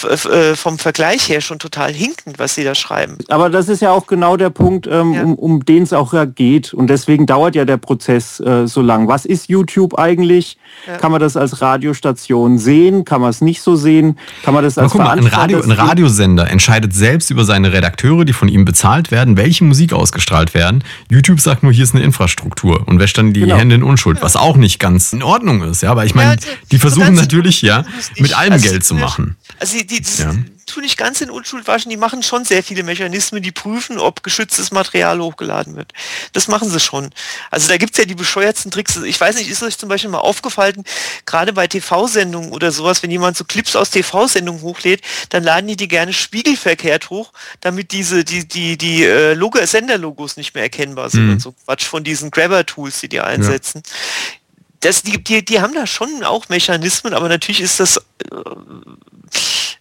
äh, 0.02 0.56
vom 0.56 0.78
Vergleich 0.78 1.28
her 1.28 1.40
schon 1.40 1.58
total 1.58 1.92
hinkend, 1.92 2.38
was 2.38 2.54
sie 2.54 2.64
da 2.64 2.74
schreiben. 2.74 3.18
Aber 3.28 3.50
das 3.50 3.68
ist 3.68 3.82
ja 3.82 3.92
auch 3.92 4.06
genau 4.06 4.36
der 4.36 4.50
Punkt, 4.50 4.86
ähm, 4.86 5.12
ja. 5.12 5.22
um, 5.22 5.34
um 5.34 5.64
den 5.64 5.84
es 5.84 5.92
auch 5.92 6.14
geht. 6.34 6.74
Und 6.74 6.88
deswegen 6.88 7.26
dauert 7.26 7.54
ja 7.54 7.64
der 7.64 7.76
Prozess 7.76 8.40
äh, 8.40 8.66
so 8.66 8.80
lang. 8.80 9.06
Was 9.06 9.26
ist 9.26 9.48
YouTube 9.48 9.98
eigentlich? 9.98 10.56
Ja. 10.86 10.96
Kann 10.96 11.12
man 11.12 11.20
das 11.20 11.36
als 11.36 11.60
Radiostation 11.60 12.58
sehen? 12.58 13.04
Kann 13.04 13.20
man 13.20 13.30
es 13.30 13.40
nicht 13.40 13.60
so 13.62 13.76
sehen? 13.76 14.18
Kann 14.42 14.54
man 14.54 14.64
das 14.64 14.78
als 14.78 14.94
mal, 15.16 15.18
ein, 15.18 15.26
Radio, 15.26 15.62
ein 15.62 15.70
Radiosender 15.70 16.50
entscheidet 16.50 16.94
selbst 16.94 17.30
über 17.30 17.44
seine 17.44 17.72
Redakteure, 17.72 18.24
die 18.24 18.32
von 18.32 18.48
ihm 18.48 18.64
bezahlt 18.64 19.10
werden, 19.10 19.36
welche 19.36 19.64
Musik 19.64 19.92
ausgestrahlt 19.92 20.54
werden. 20.54 20.84
YouTube 21.10 21.40
sagt 21.40 21.62
nur, 21.62 21.72
hier 21.72 21.84
ist 21.84 21.94
eine 21.94 22.04
Infrastruktur 22.04 22.86
und 22.86 22.98
wäscht 22.98 23.18
dann 23.18 23.32
die 23.32 23.40
genau. 23.40 23.56
Hände 23.56 23.74
in 23.74 23.82
Unschuld, 23.82 24.18
ja. 24.18 24.22
was 24.22 24.36
auch 24.36 24.56
nicht 24.56 24.78
ganz 24.78 25.12
in 25.12 25.22
Ordnung 25.22 25.62
ist. 25.62 25.82
Ja, 25.82 25.90
aber 25.90 26.04
ich 26.04 26.14
meine, 26.14 26.36
die 26.70 26.78
versuchen 26.78 27.14
natürlich 27.14 27.62
ja 27.62 27.84
mit 28.18 28.36
allem 28.36 28.60
Geld 28.60 28.84
zu 28.84 28.94
machen. 28.94 29.36
Also 29.60 29.78
die, 29.78 29.86
die, 29.86 30.02
ja 30.18 30.34
tue 30.70 30.82
nicht 30.82 30.96
ganz 30.96 31.20
in 31.20 31.30
Unschuld 31.30 31.66
waschen, 31.66 31.90
die 31.90 31.96
machen 31.96 32.22
schon 32.22 32.44
sehr 32.44 32.62
viele 32.62 32.82
Mechanismen, 32.82 33.42
die 33.42 33.52
prüfen, 33.52 33.98
ob 33.98 34.22
geschütztes 34.22 34.70
Material 34.70 35.20
hochgeladen 35.20 35.76
wird. 35.76 35.92
Das 36.32 36.48
machen 36.48 36.70
sie 36.70 36.80
schon. 36.80 37.10
Also 37.50 37.68
da 37.68 37.76
gibt 37.76 37.92
es 37.92 37.98
ja 37.98 38.04
die 38.04 38.14
bescheuertsten 38.14 38.70
Tricks. 38.70 38.96
Ich 38.96 39.20
weiß 39.20 39.36
nicht, 39.36 39.50
ist 39.50 39.62
euch 39.62 39.76
zum 39.76 39.88
Beispiel 39.88 40.10
mal 40.10 40.18
aufgefallen, 40.18 40.84
gerade 41.26 41.52
bei 41.52 41.66
TV-Sendungen 41.66 42.52
oder 42.52 42.72
sowas, 42.72 43.02
wenn 43.02 43.10
jemand 43.10 43.36
so 43.36 43.44
Clips 43.44 43.76
aus 43.76 43.90
TV-Sendungen 43.90 44.62
hochlädt, 44.62 45.02
dann 45.30 45.42
laden 45.42 45.66
die 45.66 45.76
die 45.76 45.88
gerne 45.88 46.12
spiegelverkehrt 46.12 47.10
hoch, 47.10 47.32
damit 47.60 47.92
diese, 47.92 48.24
die, 48.24 48.46
die, 48.46 48.78
die 48.78 49.04
äh, 49.04 49.34
Logo, 49.34 49.64
Senderlogos 49.64 50.36
nicht 50.36 50.54
mehr 50.54 50.64
erkennbar 50.64 51.10
sind 51.10 51.26
mhm. 51.26 51.32
und 51.32 51.42
so 51.42 51.52
Quatsch 51.64 51.84
von 51.84 52.04
diesen 52.04 52.30
Grabber-Tools, 52.30 53.00
die 53.00 53.08
die 53.08 53.20
einsetzen. 53.20 53.82
Ja 53.84 54.39
das, 54.80 55.02
die, 55.02 55.22
die, 55.22 55.44
die 55.44 55.60
haben 55.60 55.74
da 55.74 55.86
schon 55.86 56.24
auch 56.24 56.48
Mechanismen, 56.48 57.14
aber 57.14 57.28
natürlich 57.28 57.60
ist 57.60 57.80
das 57.80 57.96
äh, 57.96 58.00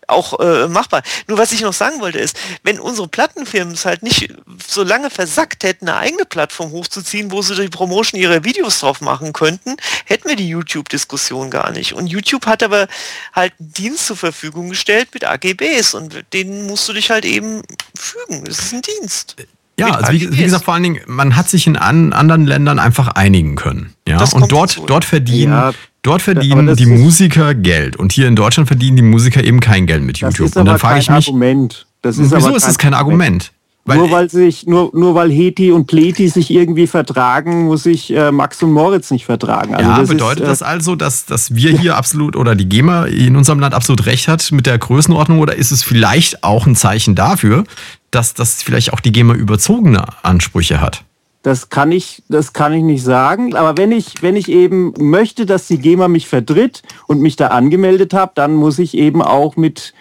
auch 0.10 0.40
äh, 0.40 0.68
machbar. 0.68 1.04
Nur 1.28 1.38
was 1.38 1.52
ich 1.52 1.62
noch 1.62 1.74
sagen 1.74 2.00
wollte 2.02 2.20
ist, 2.20 2.38
wenn 2.64 2.80
unsere 2.80 3.08
Plattenfirmen 3.08 3.74
es 3.74 3.86
halt 3.86 4.04
nicht 4.04 4.34
so 4.68 4.84
lange 4.84 5.10
versackt 5.10 5.64
hätten, 5.64 5.88
eine 5.88 5.98
eigene 5.98 6.26
Plattform 6.26 6.72
hochzuziehen, 6.72 7.32
wo 7.32 7.42
sie 7.42 7.56
die 7.56 7.70
Promotion 7.70 8.20
ihrer 8.20 8.44
Videos 8.44 8.80
drauf 8.80 9.02
machen 9.02 9.34
könnten, 9.34 9.78
hätten 10.06 10.28
wir 10.28 10.36
die 10.36 10.50
YouTube-Diskussion 10.50 11.50
gar 11.50 11.72
nicht. 11.72 11.94
Und 11.94 12.08
YouTube 12.08 12.46
hat 12.46 12.64
aber 12.64 12.88
halt 13.34 13.54
einen 13.60 13.74
Dienst 13.74 14.08
zur 14.08 14.18
Verfügung 14.18 14.70
gestellt 14.70 15.10
mit 15.14 15.26
AGBs 15.26 15.94
und 15.94 16.26
den 16.34 16.66
musst 16.66 16.90
du 16.90 16.94
dich 16.94 17.12
halt 17.12 17.26
eben 17.26 17.62
fügen. 17.96 18.46
Das 18.46 18.60
ist 18.60 18.74
ein 18.74 18.82
Dienst. 18.82 19.36
Ja, 19.80 19.96
also 19.96 20.12
wie, 20.12 20.32
wie, 20.32 20.44
gesagt, 20.44 20.66
vor 20.66 20.74
allen 20.74 20.84
Dingen, 20.84 21.00
man 21.08 21.36
hat 21.36 21.50
sich 21.50 21.68
in 21.68 21.76
an, 21.76 22.14
anderen 22.14 22.46
Ländern 22.46 22.80
einfach 22.80 23.10
einigen 23.10 23.56
können. 23.56 23.94
Ja, 24.08 24.24
und 24.34 24.52
dort, 24.52 24.82
dort 24.88 25.06
verdienen, 25.06 25.54
ja, 25.54 25.72
dort 26.02 26.22
verdienen 26.22 26.76
die 26.76 26.86
Musiker 26.86 27.54
Geld. 27.54 27.96
Und 27.96 28.12
hier 28.12 28.28
in 28.28 28.36
Deutschland 28.36 28.68
verdienen 28.68 28.98
die 28.98 29.04
Musiker 29.04 29.44
eben 29.44 29.60
kein 29.60 29.86
Geld 29.86 30.04
mit 30.04 30.18
YouTube. 30.18 30.48
Das 30.48 30.52
ist 30.52 30.58
und 30.58 30.66
dann 30.66 30.80
frage 30.80 31.00
ich 31.00 31.10
mich, 31.10 31.28
Argument. 31.28 31.86
Das 32.02 32.18
ist 32.18 32.32
wieso 32.32 32.56
ist 32.56 32.68
das 32.68 32.78
kein 32.78 32.94
Argument? 32.94 33.52
Weil 33.90 33.98
nur 33.98 34.12
weil 34.12 34.30
sich, 34.30 34.68
nur, 34.68 34.92
nur 34.94 35.16
weil 35.16 35.32
Heti 35.32 35.72
und 35.72 35.88
Pleti 35.88 36.28
sich 36.28 36.52
irgendwie 36.52 36.86
vertragen, 36.86 37.66
muss 37.66 37.84
sich 37.84 38.16
äh, 38.16 38.32
Max 38.32 38.62
und 38.62 38.72
Moritz 38.72 39.10
nicht 39.10 39.26
vertragen. 39.26 39.74
Also 39.74 39.90
ja, 39.90 40.00
das 40.00 40.10
bedeutet 40.10 40.42
ist, 40.42 40.46
äh, 40.46 40.50
das 40.50 40.62
also, 40.62 40.96
dass, 40.96 41.26
dass 41.26 41.56
wir 41.56 41.72
hier 41.76 41.98
absolut 41.98 42.36
oder 42.36 42.56
die 42.56 42.70
GEMA 42.70 43.06
in 43.06 43.36
unserem 43.36 43.60
Land 43.60 43.74
absolut 43.74 44.06
recht 44.06 44.28
hat 44.28 44.52
mit 44.52 44.68
der 44.68 44.78
Größenordnung 44.78 45.40
oder 45.40 45.56
ist 45.56 45.72
es 45.72 45.84
vielleicht 45.84 46.44
auch 46.44 46.68
ein 46.68 46.76
Zeichen 46.76 47.16
dafür, 47.16 47.64
dass 48.12 48.34
das 48.34 48.62
vielleicht 48.64 48.94
auch 48.94 49.00
die 49.00 49.12
GEMA 49.12 49.34
überzogene 49.34 50.06
Ansprüche 50.24 50.82
hat? 50.82 51.04
Das 51.42 51.70
kann 51.70 51.94
ich, 51.94 52.22
das 52.28 52.52
kann 52.52 52.74
ich 52.74 52.84
nicht 52.84 53.04
sagen. 53.04 53.56
Aber 53.56 53.78
wenn 53.78 53.94
ich, 53.94 54.22
wenn 54.22 54.36
ich 54.36 54.50
eben 54.50 54.94
möchte, 54.98 55.46
dass 55.46 55.68
die 55.68 55.78
GEMA 55.78 56.10
mich 56.10 56.28
vertritt 56.28 56.84
und 57.08 57.22
mich 57.22 57.38
da 57.38 57.48
angemeldet 57.48 58.14
habe, 58.14 58.34
dann 58.36 58.54
muss 58.54 58.78
ich 58.78 58.98
eben 58.98 59.22
auch 59.22 59.56
mit 59.56 59.94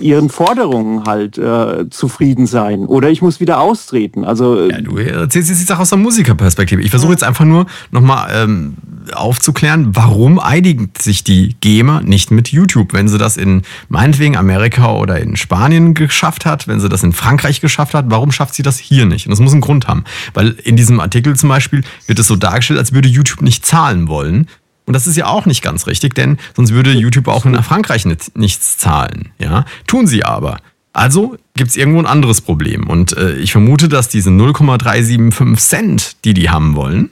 ihren 0.00 0.28
Forderungen 0.28 1.04
halt 1.04 1.38
äh, 1.38 1.88
zufrieden 1.90 2.46
sein. 2.46 2.86
Oder 2.86 3.10
ich 3.10 3.22
muss 3.22 3.40
wieder 3.40 3.60
austreten. 3.60 4.24
Also, 4.24 4.58
äh, 4.58 4.72
ja, 4.72 4.80
du 4.80 4.96
erzählst 4.96 5.48
jetzt 5.48 5.60
die 5.60 5.66
Sache 5.66 5.82
aus 5.82 5.90
der 5.90 5.98
Musikerperspektive. 5.98 6.82
Ich 6.82 6.90
versuche 6.90 7.12
jetzt 7.12 7.24
einfach 7.24 7.44
nur 7.44 7.66
nochmal 7.90 8.30
ähm, 8.34 8.74
aufzuklären, 9.12 9.94
warum 9.94 10.38
einigt 10.38 11.00
sich 11.00 11.24
die 11.24 11.56
GEMA 11.60 12.02
nicht 12.02 12.30
mit 12.30 12.48
YouTube, 12.48 12.92
wenn 12.92 13.08
sie 13.08 13.18
das 13.18 13.36
in 13.36 13.62
meinetwegen 13.88 14.36
Amerika 14.36 14.94
oder 14.94 15.20
in 15.20 15.36
Spanien 15.36 15.94
geschafft 15.94 16.46
hat, 16.46 16.68
wenn 16.68 16.80
sie 16.80 16.88
das 16.88 17.02
in 17.02 17.12
Frankreich 17.12 17.60
geschafft 17.60 17.94
hat, 17.94 18.06
warum 18.08 18.32
schafft 18.32 18.54
sie 18.54 18.62
das 18.62 18.78
hier 18.78 19.06
nicht? 19.06 19.26
Und 19.26 19.30
das 19.30 19.40
muss 19.40 19.52
einen 19.52 19.60
Grund 19.60 19.88
haben. 19.88 20.04
Weil 20.34 20.50
in 20.64 20.76
diesem 20.76 21.00
Artikel 21.00 21.36
zum 21.36 21.48
Beispiel 21.48 21.82
wird 22.06 22.18
es 22.18 22.26
so 22.26 22.36
dargestellt, 22.36 22.78
als 22.78 22.92
würde 22.92 23.08
YouTube 23.08 23.42
nicht 23.42 23.64
zahlen 23.64 24.08
wollen. 24.08 24.48
Und 24.86 24.92
das 24.92 25.06
ist 25.06 25.16
ja 25.16 25.26
auch 25.26 25.46
nicht 25.46 25.62
ganz 25.62 25.86
richtig, 25.86 26.14
denn 26.14 26.38
sonst 26.54 26.72
würde 26.72 26.92
YouTube 26.92 27.28
auch 27.28 27.44
in 27.44 27.60
Frankreich 27.62 28.06
nicht, 28.06 28.36
nichts 28.36 28.78
zahlen. 28.78 29.30
Ja? 29.38 29.64
Tun 29.86 30.06
sie 30.06 30.24
aber. 30.24 30.58
Also 30.92 31.36
gibt 31.54 31.70
es 31.70 31.76
irgendwo 31.76 31.98
ein 31.98 32.06
anderes 32.06 32.40
Problem. 32.40 32.88
Und 32.88 33.16
äh, 33.16 33.34
ich 33.36 33.52
vermute, 33.52 33.88
dass 33.88 34.08
diese 34.08 34.30
0,375 34.30 35.58
Cent, 35.58 36.24
die 36.24 36.32
die 36.32 36.48
haben 36.48 36.74
wollen, 36.74 37.10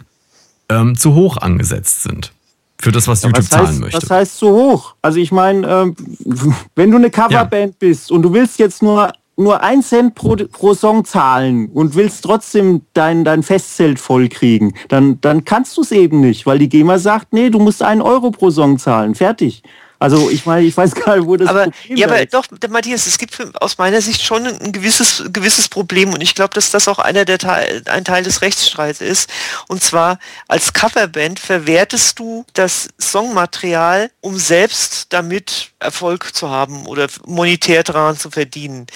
ähm, 0.70 0.96
zu 0.96 1.14
hoch 1.14 1.36
angesetzt 1.36 2.02
sind. 2.02 2.32
Für 2.80 2.92
das, 2.92 3.08
was 3.08 3.22
ja, 3.22 3.28
YouTube 3.28 3.44
was 3.44 3.52
heißt, 3.52 3.66
zahlen 3.66 3.80
möchte. 3.80 4.02
Was 4.02 4.10
heißt 4.10 4.38
zu 4.38 4.48
hoch? 4.48 4.94
Also 5.02 5.18
ich 5.18 5.32
meine, 5.32 5.66
ähm, 5.66 5.96
wenn 6.76 6.90
du 6.90 6.96
eine 6.96 7.10
Coverband 7.10 7.72
ja. 7.72 7.76
bist 7.78 8.10
und 8.10 8.22
du 8.22 8.32
willst 8.32 8.58
jetzt 8.58 8.82
nur 8.82 9.12
nur 9.36 9.62
ein 9.62 9.82
Cent 9.82 10.14
pro, 10.14 10.36
pro 10.36 10.74
Song 10.74 11.04
zahlen 11.04 11.68
und 11.68 11.94
willst 11.94 12.24
trotzdem 12.24 12.82
dein, 12.92 13.24
dein 13.24 13.42
Festzelt 13.42 13.98
vollkriegen, 13.98 14.74
dann, 14.88 15.20
dann 15.20 15.44
kannst 15.44 15.76
du 15.76 15.82
es 15.82 15.92
eben 15.92 16.20
nicht, 16.20 16.46
weil 16.46 16.58
die 16.58 16.68
GEMA 16.68 16.98
sagt, 16.98 17.32
nee, 17.32 17.50
du 17.50 17.58
musst 17.58 17.82
einen 17.82 18.02
Euro 18.02 18.30
pro 18.30 18.50
Song 18.50 18.78
zahlen. 18.78 19.14
Fertig. 19.14 19.62
Also 20.04 20.28
ich 20.28 20.44
meine, 20.44 20.66
ich 20.66 20.76
weiß 20.76 20.94
gar 20.94 21.16
nicht, 21.16 21.26
wo 21.26 21.34
das 21.34 21.48
aber, 21.48 21.64
Problem 21.64 21.96
Ja, 21.96 22.06
aber 22.06 22.22
ist. 22.22 22.34
doch, 22.34 22.44
Matthias, 22.68 23.06
es 23.06 23.16
gibt 23.16 23.38
aus 23.62 23.78
meiner 23.78 24.02
Sicht 24.02 24.22
schon 24.22 24.46
ein 24.46 24.70
gewisses, 24.70 25.24
gewisses 25.32 25.66
Problem 25.66 26.12
und 26.12 26.22
ich 26.22 26.34
glaube, 26.34 26.52
dass 26.52 26.70
das 26.70 26.88
auch 26.88 26.98
einer 26.98 27.24
der 27.24 27.38
Teil, 27.38 27.82
ein 27.86 28.04
Teil 28.04 28.22
des 28.22 28.42
Rechtsstreits 28.42 29.00
ist. 29.00 29.30
Und 29.66 29.82
zwar 29.82 30.18
als 30.46 30.74
Coverband 30.74 31.40
verwertest 31.40 32.18
du 32.18 32.44
das 32.52 32.88
Songmaterial, 33.00 34.10
um 34.20 34.38
selbst 34.38 35.06
damit 35.08 35.70
Erfolg 35.78 36.34
zu 36.34 36.50
haben 36.50 36.84
oder 36.84 37.06
monetär 37.24 37.82
daran 37.82 38.18
zu 38.18 38.30
verdienen. 38.30 38.86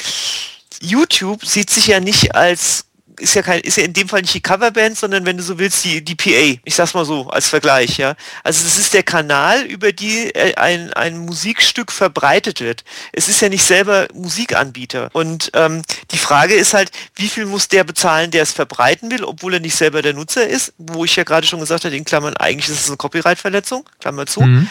YouTube 0.81 1.43
sieht 1.45 1.71
sich 1.71 1.87
ja 1.87 2.01
nicht 2.01 2.35
als 2.35 2.85
ist 3.19 3.35
ja 3.35 3.43
kein, 3.43 3.61
ist 3.61 3.77
ja 3.77 3.85
in 3.85 3.93
dem 3.93 4.09
Fall 4.09 4.23
nicht 4.23 4.35
die 4.35 4.41
Coverband, 4.41 4.97
sondern 4.97 5.27
wenn 5.27 5.37
du 5.37 5.43
so 5.43 5.59
willst, 5.59 5.85
die, 5.85 6.03
die 6.03 6.15
PA. 6.15 6.61
Ich 6.65 6.75
sag's 6.75 6.95
mal 6.95 7.05
so 7.05 7.29
als 7.29 7.49
Vergleich, 7.49 7.99
ja. 7.99 8.15
Also 8.45 8.67
es 8.67 8.79
ist 8.79 8.95
der 8.95 9.03
Kanal, 9.03 9.63
über 9.63 9.93
die 9.93 10.35
äh, 10.35 10.55
ein, 10.57 10.93
ein 10.93 11.19
Musikstück 11.19 11.93
verbreitet 11.93 12.61
wird. 12.61 12.85
Es 13.13 13.29
ist 13.29 13.41
ja 13.41 13.49
nicht 13.49 13.65
selber 13.65 14.09
Musikanbieter. 14.15 15.11
Und 15.13 15.51
ähm, 15.55 15.83
die 16.11 16.19
Frage 16.19 16.55
ist 16.55 16.75
halt, 16.75 16.91
wie 17.15 17.29
viel 17.29 17.47
muss 17.47 17.69
der 17.69 17.85
bezahlen, 17.85 18.31
der 18.31 18.43
es 18.43 18.53
verbreiten 18.53 19.11
will, 19.11 19.25
obwohl 19.25 19.55
er 19.55 19.61
nicht 19.61 19.77
selber 19.77 20.03
der 20.03 20.15
Nutzer 20.15 20.47
ist, 20.47 20.73
wo 20.79 21.05
ich 21.05 21.17
ja 21.17 21.25
gerade 21.25 21.47
schon 21.47 21.61
gesagt 21.61 21.85
habe, 21.85 21.97
in 21.97 22.05
Klammern, 22.05 22.37
eigentlich 22.37 22.69
ist 22.69 22.81
es 22.81 22.89
eine 22.89 22.97
Copyright-Verletzung, 22.97 23.89
Klammer 24.01 24.27
zu. 24.27 24.43
Mhm. 24.43 24.69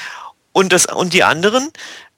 Und, 0.53 0.73
das, 0.73 0.87
und 0.87 1.13
die 1.13 1.23
anderen, 1.23 1.69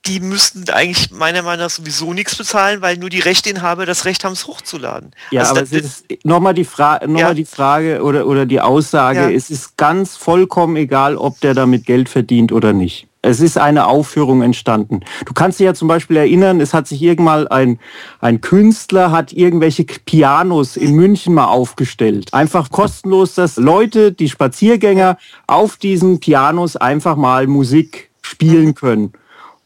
die 0.06 0.20
müssten 0.20 0.70
eigentlich 0.70 1.12
meiner 1.12 1.44
Meinung 1.44 1.66
nach 1.66 1.70
sowieso 1.70 2.14
nichts 2.14 2.36
bezahlen, 2.36 2.82
weil 2.82 2.98
nur 2.98 3.10
die 3.10 3.20
Rechteinhaber 3.20 3.86
das 3.86 4.06
Recht 4.06 4.24
haben, 4.24 4.34
es 4.34 4.48
hochzuladen. 4.48 5.12
Ja, 5.32 5.42
also 5.42 5.52
aber 5.52 5.62
das, 5.62 5.72
es 5.72 6.04
ist 6.08 6.26
nochmal 6.26 6.54
die, 6.54 6.64
Fra 6.64 7.02
noch 7.06 7.20
ja. 7.20 7.34
die 7.34 7.46
Frage 7.46 8.02
oder, 8.02 8.26
oder 8.26 8.46
die 8.46 8.62
Aussage, 8.62 9.20
ja. 9.20 9.30
es 9.30 9.50
ist 9.50 9.78
ganz 9.78 10.16
vollkommen 10.16 10.78
egal, 10.78 11.18
ob 11.18 11.40
der 11.42 11.54
damit 11.54 11.86
Geld 11.86 12.10
verdient 12.10 12.52
oder 12.52 12.74
nicht. 12.74 13.08
Es 13.22 13.42
ist 13.42 13.58
eine 13.58 13.88
Aufführung 13.88 14.42
entstanden. 14.42 15.02
Du 15.26 15.34
kannst 15.34 15.60
dich 15.60 15.66
ja 15.66 15.74
zum 15.74 15.90
Beispiel 15.90 16.16
erinnern, 16.16 16.62
es 16.62 16.74
hat 16.74 16.88
sich 16.88 17.02
irgendwann 17.02 17.48
ein, 17.48 17.78
ein 18.22 18.40
Künstler 18.40 19.12
hat 19.12 19.34
irgendwelche 19.34 19.84
Pianos 19.84 20.78
in 20.78 20.96
München 20.96 21.34
mal 21.34 21.48
aufgestellt. 21.48 22.34
Einfach 22.34 22.70
kostenlos, 22.72 23.36
dass 23.36 23.58
Leute, 23.58 24.14
die 24.14 24.30
Spaziergänger 24.30 25.18
auf 25.48 25.76
diesen 25.76 26.22
Pianos 26.22 26.78
einfach 26.78 27.18
mal 27.18 27.48
Musik 27.48 28.10
spielen 28.22 28.74
können. 28.74 29.12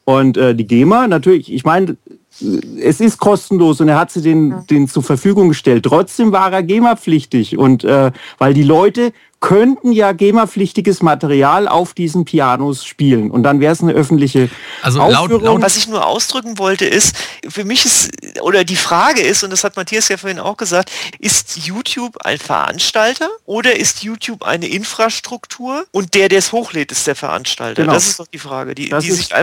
Und 0.06 0.38
äh, 0.38 0.54
die 0.54 0.68
GEMA, 0.68 1.08
natürlich, 1.08 1.52
ich 1.52 1.64
meine, 1.64 1.98
es 2.82 3.00
ist 3.00 3.20
kostenlos 3.20 3.80
und 3.80 3.90
er 3.90 3.98
hat 3.98 4.12
sie 4.12 4.22
den, 4.22 4.66
den 4.68 4.88
zur 4.88 5.04
Verfügung 5.04 5.50
gestellt. 5.50 5.86
Trotzdem 5.86 6.32
war 6.32 6.52
er 6.52 6.64
GEMA-pflichtig 6.64 7.58
und 7.58 7.84
äh, 7.84 8.12
weil 8.40 8.54
die 8.54 8.64
Leute 8.64 9.14
könnten 9.40 9.92
ja 9.92 10.14
GEMA-pflichtiges 10.14 11.04
Material 11.04 11.68
auf 11.68 11.94
diesen 11.94 12.26
Pianos 12.26 12.86
spielen 12.86 13.30
und 13.30 13.44
dann 13.44 13.60
wäre 13.60 13.74
es 13.74 13.82
eine 13.82 13.92
öffentliche 13.92 14.50
also 14.82 15.00
laut, 15.00 15.30
laut, 15.44 15.62
Was 15.62 15.78
ich 15.78 15.88
nur 15.88 16.06
ausdrücken 16.06 16.58
wollte 16.58 16.86
ist, 16.86 17.16
für 17.50 17.66
mich 17.66 17.86
ist, 17.86 18.12
oder 18.42 18.64
die 18.64 18.78
Frage 18.78 19.22
ist, 19.22 19.44
und 19.44 19.52
das 19.52 19.64
hat 19.64 19.76
Matthias 19.76 20.08
ja 20.08 20.18
vorhin 20.18 20.40
auch 20.40 20.58
gesagt, 20.58 20.92
ist 21.20 21.68
YouTube 21.68 22.18
ein 22.24 22.40
Veranstalter 22.40 23.30
oder 23.46 23.76
ist 23.76 24.04
YouTube 24.04 24.44
eine 24.44 24.68
Infrastruktur 24.68 25.86
und 25.92 26.14
der, 26.14 26.30
der 26.30 26.40
es 26.40 26.52
hochlädt, 26.52 26.92
ist 26.92 27.06
der 27.06 27.16
Veranstalter? 27.16 27.82
Genau. 27.82 27.94
Das 27.94 28.08
ist 28.08 28.20
doch 28.20 28.28
die 28.28 28.40
Frage, 28.40 28.74
die, 28.74 28.90
die 28.90 29.12
sich 29.12 29.34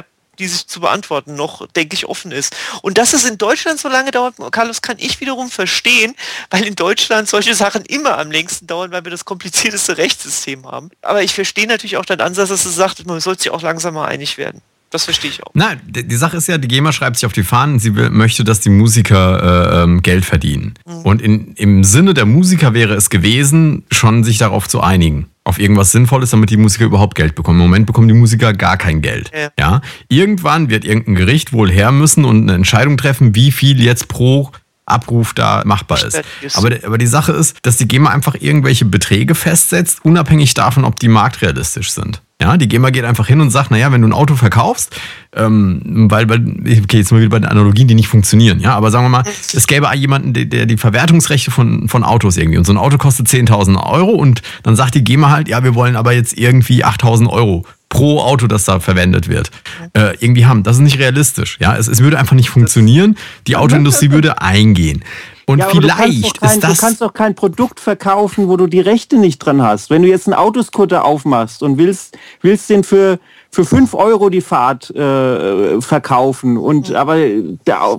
die 0.41 0.49
sich 0.49 0.67
zu 0.67 0.81
beantworten 0.81 1.35
noch, 1.35 1.67
denke 1.69 1.95
ich, 1.95 2.07
offen 2.07 2.33
ist. 2.33 2.57
Und 2.83 2.99
dass 2.99 3.13
es 3.13 3.25
in 3.25 3.39
Deutschland 3.39 3.79
so 3.79 3.89
lange 3.89 4.11
dauert, 4.11 4.35
Carlos, 4.51 4.83
kann 4.83 4.97
ich 4.99 5.21
wiederum 5.21 5.51
verstehen, 5.51 6.15
weil 6.51 6.65
in 6.65 6.75
Deutschland 6.75 7.29
solche 7.29 7.55
Sachen 7.55 7.85
immer 7.85 8.19
am 8.19 8.31
längsten 8.31 8.67
dauern, 8.67 8.91
weil 8.91 9.05
wir 9.05 9.11
das 9.11 9.25
komplizierteste 9.25 9.99
Rechtssystem 9.99 10.67
haben. 10.67 10.91
Aber 11.03 11.23
ich 11.23 11.35
verstehe 11.35 11.67
natürlich 11.67 11.97
auch 11.97 12.05
deinen 12.05 12.23
Ansatz, 12.23 12.49
dass 12.49 12.63
du 12.65 12.71
sagst, 12.71 13.07
man 13.07 13.21
sollte 13.21 13.45
sich 13.45 13.53
auch 13.53 13.63
langsam 13.63 13.95
mal 13.95 14.07
einig 14.07 14.39
werden. 14.39 14.63
Das 14.91 15.05
verstehe 15.05 15.31
ich 15.31 15.43
auch. 15.45 15.53
Nein, 15.55 15.81
die 15.87 16.17
Sache 16.17 16.37
ist 16.37 16.49
ja, 16.49 16.59
die 16.59 16.67
GEMA 16.67 16.93
schreibt 16.93 17.17
sich 17.17 17.25
auf 17.25 17.33
die 17.33 17.45
Fahnen, 17.45 17.79
sie 17.79 17.91
möchte, 17.91 18.43
dass 18.43 18.59
die 18.59 18.71
Musiker 18.71 19.79
äh, 19.79 19.83
ähm, 19.85 20.03
Geld 20.03 20.25
verdienen. 20.25 20.75
Mhm. 20.85 21.01
Und 21.03 21.23
in, 21.23 21.55
im 21.55 21.85
Sinne 21.85 22.13
der 22.13 22.27
Musiker 22.27 22.75
wäre 22.75 22.95
es 22.95 23.09
gewesen, 23.09 23.85
schon 23.93 24.25
sich 24.25 24.39
darauf 24.39 24.69
zu 24.69 24.81
einigen 24.81 25.31
auf 25.51 25.59
irgendwas 25.59 25.93
Sinnvolles, 25.93 26.31
damit 26.31 26.49
die 26.51 26.57
Musiker 26.57 26.85
überhaupt 26.85 27.17
Geld 27.17 27.35
bekommen. 27.35 27.59
Im 27.61 27.67
Moment 27.67 27.87
bekommen 27.87 28.09
die 28.09 28.15
Musiker 28.15 28.55
gar 28.55 28.77
kein 28.77 29.03
Geld. 29.03 29.31
Ja. 29.35 29.51
ja. 29.59 29.81
Irgendwann 30.09 30.71
wird 30.71 30.85
irgendein 30.85 31.17
Gericht 31.17 31.53
wohl 31.53 31.71
her 31.71 31.93
müssen 31.93 32.25
und 32.25 32.45
eine 32.45 32.55
Entscheidung 32.55 32.97
treffen, 32.97 33.35
wie 33.35 33.51
viel 33.51 33.83
jetzt 33.83 34.09
pro 34.09 34.51
Abruf 34.87 35.35
da 35.35 35.63
machbar 35.65 36.05
ist. 36.05 36.23
Aber, 36.55 36.71
aber 36.85 36.99
die 36.99 37.07
Sache 37.07 37.33
ist, 37.33 37.59
dass 37.63 37.77
die 37.77 37.89
GEMA 37.89 38.11
einfach 38.11 38.37
irgendwelche 38.39 38.85
Beträge 38.85 39.35
festsetzt, 39.35 40.05
unabhängig 40.05 40.55
davon, 40.55 40.85
ob 40.85 40.99
die 40.99 41.09
marktrealistisch 41.09 41.91
sind. 41.91 42.23
Ja, 42.41 42.57
die 42.57 42.69
GEMA 42.69 42.91
geht 42.91 43.05
einfach 43.05 43.27
hin 43.27 43.41
und 43.41 43.51
sagt, 43.51 43.71
naja, 43.71 43.93
wenn 43.93 44.01
du 44.01 44.09
ein 44.09 44.15
Auto 44.15 44.35
verkaufst, 44.35 44.97
ähm, 45.37 46.09
weil, 46.11 46.29
weil, 46.29 46.41
okay, 46.83 46.97
jetzt 46.97 47.13
mal 47.13 47.21
wieder 47.21 47.29
bei 47.29 47.39
den 47.39 47.49
Analogien, 47.49 47.87
die 47.87 47.95
nicht 47.95 48.09
funktionieren, 48.09 48.61
ja, 48.61 48.75
aber 48.75 48.91
sagen 48.91 49.05
wir 49.05 49.11
mal, 49.11 49.25
es 49.53 49.67
gäbe 49.67 49.87
jemanden, 49.95 50.33
der, 50.33 50.47
der 50.47 50.67
die 50.67 50.79
Verwertungsrechte 50.79 51.51
von, 51.51 51.89
von 51.89 52.03
Autos 52.03 52.39
irgendwie 52.39 52.57
und 52.57 52.65
so 52.65 52.73
ein 52.73 52.79
Auto 52.79 52.97
kostet 52.97 53.27
10.000 53.27 53.85
Euro 53.85 54.13
und 54.13 54.41
dann 54.63 54.75
sagt 54.75 54.95
die 54.95 55.05
GEMA 55.05 55.31
halt, 55.31 55.49
ja, 55.49 55.63
wir 55.63 55.75
wollen 55.75 55.97
aber 55.97 56.13
jetzt 56.13 56.39
irgendwie 56.39 56.85
8.000 56.85 57.29
Euro 57.29 57.67
pro 57.91 58.21
Auto, 58.21 58.47
das 58.47 58.65
da 58.65 58.81
verwendet 58.81 59.29
wird, 59.29 59.51
äh, 59.93 60.15
irgendwie 60.21 60.47
haben. 60.47 60.63
Das 60.63 60.77
ist 60.77 60.83
nicht 60.83 60.99
realistisch. 60.99 61.59
Ja, 61.61 61.77
es, 61.77 61.89
es 61.89 62.01
würde 62.01 62.19
einfach 62.19 62.37
nicht 62.37 62.49
funktionieren. 62.49 63.17
Die 63.47 63.57
Autoindustrie 63.57 64.13
würde 64.13 64.41
eingehen. 64.41 65.05
Und 65.51 65.59
ja, 65.59 65.69
vielleicht 65.69 66.39
kein, 66.39 66.51
ist 66.51 66.63
das. 66.63 66.75
Du 66.75 66.81
kannst 66.87 67.01
doch 67.01 67.13
kein 67.13 67.35
Produkt 67.35 67.81
verkaufen, 67.81 68.49
wo 68.49 68.57
du 68.57 68.69
die 68.69 68.79
Rechte 68.79 69.19
nicht 69.19 69.39
dran 69.41 69.63
hast. 69.63 69.91
Wenn 69.91 70.03
du 70.03 70.09
jetzt 70.09 70.29
einen 70.29 70.35
Autoscooter 70.35 71.05
aufmachst 71.05 71.65
und 71.65 71.77
willst, 71.77 72.17
willst 72.41 72.71
den 72.71 72.85
für, 72.85 73.19
für 73.51 73.65
5 73.65 73.95
Euro 73.95 74.31
die 74.31 74.43
Fahrt 74.43 74.91
äh, 74.91 75.81
verkaufen 75.81 76.57
und 76.57 76.91
mhm. 76.91 76.95
aber 76.97 77.17
der, 77.17 77.99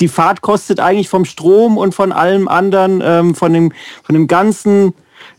die 0.00 0.08
Fahrt 0.08 0.40
kostet 0.40 0.80
eigentlich 0.80 1.08
vom 1.08 1.24
Strom 1.24 1.78
und 1.78 1.94
von 1.94 2.10
allem 2.10 2.48
anderen, 2.48 3.00
ähm, 3.04 3.34
von, 3.36 3.52
dem, 3.52 3.72
von 4.02 4.14
dem 4.14 4.26
ganzen 4.26 4.92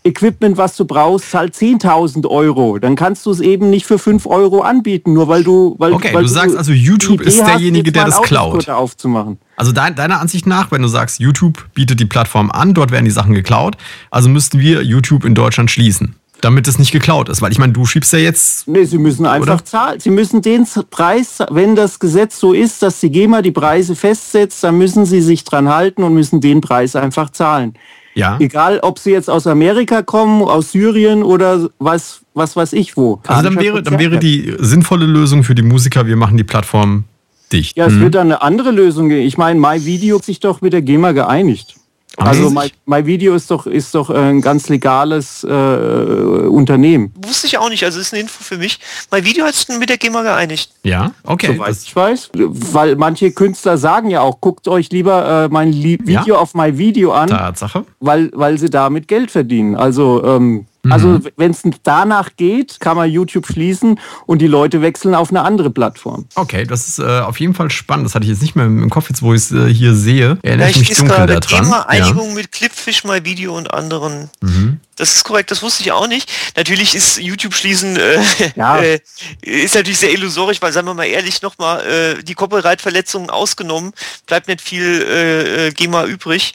Equipment, 0.05 0.57
was 0.57 0.75
du 0.75 0.85
brauchst, 0.85 1.31
zahlt 1.31 1.55
10.000 1.55 2.27
Euro. 2.27 2.77
Dann 2.77 2.95
kannst 2.95 3.25
du 3.25 3.31
es 3.31 3.39
eben 3.39 3.69
nicht 3.69 3.85
für 3.85 3.97
5 3.97 4.25
Euro 4.25 4.61
anbieten, 4.61 5.13
nur 5.13 5.27
weil 5.27 5.43
du... 5.43 5.75
Weil, 5.77 5.93
okay, 5.93 6.13
weil 6.13 6.23
du 6.23 6.29
sagst 6.29 6.57
also, 6.57 6.73
YouTube 6.73 7.21
ist 7.21 7.39
derjenige, 7.39 7.91
der 7.91 8.05
das 8.05 8.21
klaut. 8.21 8.67
aufzumachen. 8.67 9.37
Also 9.55 9.71
dein, 9.71 9.95
deiner 9.95 10.19
Ansicht 10.19 10.45
nach, 10.45 10.71
wenn 10.71 10.81
du 10.81 10.87
sagst, 10.87 11.19
YouTube 11.19 11.65
bietet 11.73 11.99
die 11.99 12.05
Plattform 12.05 12.51
an, 12.51 12.73
dort 12.73 12.91
werden 12.91 13.05
die 13.05 13.11
Sachen 13.11 13.33
geklaut, 13.33 13.77
also 14.11 14.27
müssten 14.27 14.59
wir 14.59 14.83
YouTube 14.83 15.25
in 15.25 15.35
Deutschland 15.35 15.71
schließen 15.71 16.15
damit 16.43 16.67
es 16.67 16.77
nicht 16.77 16.91
geklaut 16.91 17.29
ist. 17.29 17.41
Weil 17.41 17.51
ich 17.51 17.57
meine, 17.57 17.73
du 17.73 17.85
schiebst 17.85 18.11
ja 18.11 18.19
jetzt. 18.19 18.67
Nee, 18.67 18.83
sie 18.83 18.97
müssen 18.97 19.25
einfach 19.25 19.55
oder? 19.55 19.65
zahlen. 19.65 19.99
Sie 19.99 20.09
müssen 20.09 20.41
den 20.41 20.67
Preis, 20.89 21.39
wenn 21.49 21.75
das 21.75 21.99
Gesetz 21.99 22.39
so 22.39 22.53
ist, 22.53 22.81
dass 22.81 22.99
die 22.99 23.09
GEMA 23.09 23.41
die 23.41 23.51
Preise 23.51 23.95
festsetzt, 23.95 24.63
dann 24.63 24.77
müssen 24.77 25.05
sie 25.05 25.21
sich 25.21 25.45
dran 25.45 25.69
halten 25.69 26.03
und 26.03 26.13
müssen 26.13 26.41
den 26.41 26.59
Preis 26.59 26.95
einfach 26.95 27.29
zahlen. 27.29 27.75
Ja. 28.15 28.38
Egal, 28.39 28.80
ob 28.82 28.99
sie 28.99 29.12
jetzt 29.12 29.30
aus 29.30 29.47
Amerika 29.47 30.02
kommen, 30.02 30.41
aus 30.41 30.71
Syrien 30.71 31.23
oder 31.23 31.69
was, 31.80 32.21
was 32.34 32.56
weiß 32.56 32.73
ich 32.73 32.95
wo. 32.95 33.19
Also 33.28 33.43
dann 33.43 33.60
wäre, 33.60 33.82
dann 33.82 33.99
wäre 33.99 34.19
die 34.19 34.56
sinnvolle 34.60 35.06
Lösung 35.06 35.43
für 35.43 35.56
die 35.56 35.63
Musiker, 35.63 36.06
wir 36.06 36.15
machen 36.15 36.38
die 36.38 36.43
Plattform 36.43 37.06
dicht. 37.52 37.78
Ja, 37.78 37.88
es 37.88 37.93
mhm. 37.93 38.02
wird 38.02 38.15
dann 38.15 38.28
eine 38.28 38.41
andere 38.41 38.71
Lösung 38.71 39.10
geben. 39.10 39.26
Ich 39.26 39.38
meine, 39.38 39.60
MyVideo 39.60 40.17
hat 40.17 40.26
sich 40.26 40.39
doch 40.39 40.62
mit 40.62 40.73
der 40.73 40.82
GEMA 40.82 41.12
geeinigt. 41.12 41.76
Also 42.17 42.49
My, 42.49 42.71
My, 42.86 43.06
Video 43.06 43.34
ist 43.34 43.49
doch, 43.49 43.65
ist 43.65 43.95
doch 43.95 44.10
ein 44.10 44.41
ganz 44.41 44.69
legales 44.69 45.43
äh, 45.43 45.47
Unternehmen. 45.47 47.12
Wusste 47.15 47.47
ich 47.47 47.58
auch 47.58 47.69
nicht, 47.69 47.84
also 47.84 47.99
ist 47.99 48.13
eine 48.13 48.21
Info 48.21 48.43
für 48.43 48.58
mich. 48.58 48.80
My 49.12 49.23
Video 49.26 49.45
hat 49.45 49.56
sich 49.56 49.67
mit 49.80 49.89
der 49.89 49.97
GEMA 49.97 50.21
geeinigt. 50.21 50.71
Ja, 50.84 51.13
okay. 51.23 51.56
Soweit 51.56 51.76
ich 51.84 51.95
weiß. 51.95 52.30
Weil 52.34 52.95
manche 52.97 53.32
Künstler 53.32 53.78
sagen 53.78 54.10
ja 54.10 54.21
auch, 54.21 54.41
guckt 54.41 54.67
euch 54.67 54.91
lieber 54.91 55.45
äh, 55.45 55.49
mein 55.49 55.73
Video 55.73 56.36
ja. 56.36 56.36
auf 56.36 56.54
My 56.54 56.78
Video 56.78 57.13
an. 57.13 57.30
Tatsache. 57.30 57.86
Weil, 57.99 58.30
weil 58.34 58.60
sie 58.60 58.69
damit 58.69 59.08
Geld 59.08 59.32
verdienen. 59.32 59.76
Also 59.76 60.23
ähm, 60.23 60.67
also 60.89 61.07
mhm. 61.07 61.27
wenn 61.37 61.51
es 61.51 61.61
danach 61.83 62.31
geht, 62.35 62.79
kann 62.81 62.97
man 62.97 63.09
YouTube 63.09 63.47
schließen 63.47 63.99
und 64.25 64.39
die 64.39 64.47
Leute 64.47 64.81
wechseln 64.81 65.15
auf 65.15 65.29
eine 65.29 65.41
andere 65.41 65.69
Plattform. 65.69 66.25
Okay, 66.35 66.65
das 66.65 66.89
ist 66.89 66.99
äh, 66.99 67.21
auf 67.21 67.39
jeden 67.39 67.53
Fall 67.53 67.69
spannend. 67.71 68.05
Das 68.05 68.15
hatte 68.15 68.25
ich 68.25 68.31
jetzt 68.31 68.41
nicht 68.41 68.55
mehr 68.55 68.65
im 68.65 68.89
Kopf, 68.89 69.07
jetzt 69.09 69.21
wo 69.21 69.33
ich 69.33 69.43
es 69.43 69.51
äh, 69.53 69.73
hier 69.73 69.95
sehe. 69.95 70.37
Erinnere 70.41 70.71
ich 70.71 70.79
mich 70.79 70.93
dunkel 70.97 71.25
daran. 71.25 71.41
Thema 71.41 71.89
Einigung 71.89 72.29
ja. 72.29 72.35
mit 72.35 72.51
Clipfish, 72.51 73.05
My 73.05 73.23
Video 73.23 73.57
und 73.57 73.73
anderen. 73.73 74.29
Mhm. 74.41 74.81
Das 74.97 75.15
ist 75.15 75.23
korrekt, 75.23 75.51
das 75.51 75.63
wusste 75.63 75.83
ich 75.83 75.91
auch 75.91 76.07
nicht. 76.07 76.29
Natürlich 76.55 76.93
ist 76.93 77.17
YouTube 77.17 77.53
schließen 77.53 77.95
äh, 77.95 78.19
ja. 78.55 78.77
äh, 78.79 78.99
ist 79.41 79.75
natürlich 79.75 79.99
sehr 79.99 80.11
illusorisch, 80.11 80.61
weil 80.61 80.71
sagen 80.73 80.87
wir 80.87 80.93
mal 80.93 81.05
ehrlich 81.05 81.41
nochmal, 81.41 81.81
äh, 82.19 82.23
die 82.23 82.35
Copyright-Verletzungen 82.35 83.29
ausgenommen, 83.29 83.93
bleibt 84.27 84.49
nicht 84.49 84.61
viel 84.61 84.83
äh, 84.83 85.67
äh 85.67 85.71
GEMA 85.71 86.05
übrig. 86.05 86.53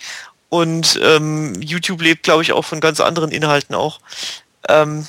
Und 0.48 0.98
ähm, 1.02 1.60
YouTube 1.60 2.00
lebt, 2.00 2.22
glaube 2.22 2.42
ich, 2.42 2.52
auch 2.52 2.64
von 2.64 2.80
ganz 2.80 3.00
anderen 3.00 3.30
Inhalten 3.30 3.74
auch. 3.74 4.00
Ähm, 4.68 5.06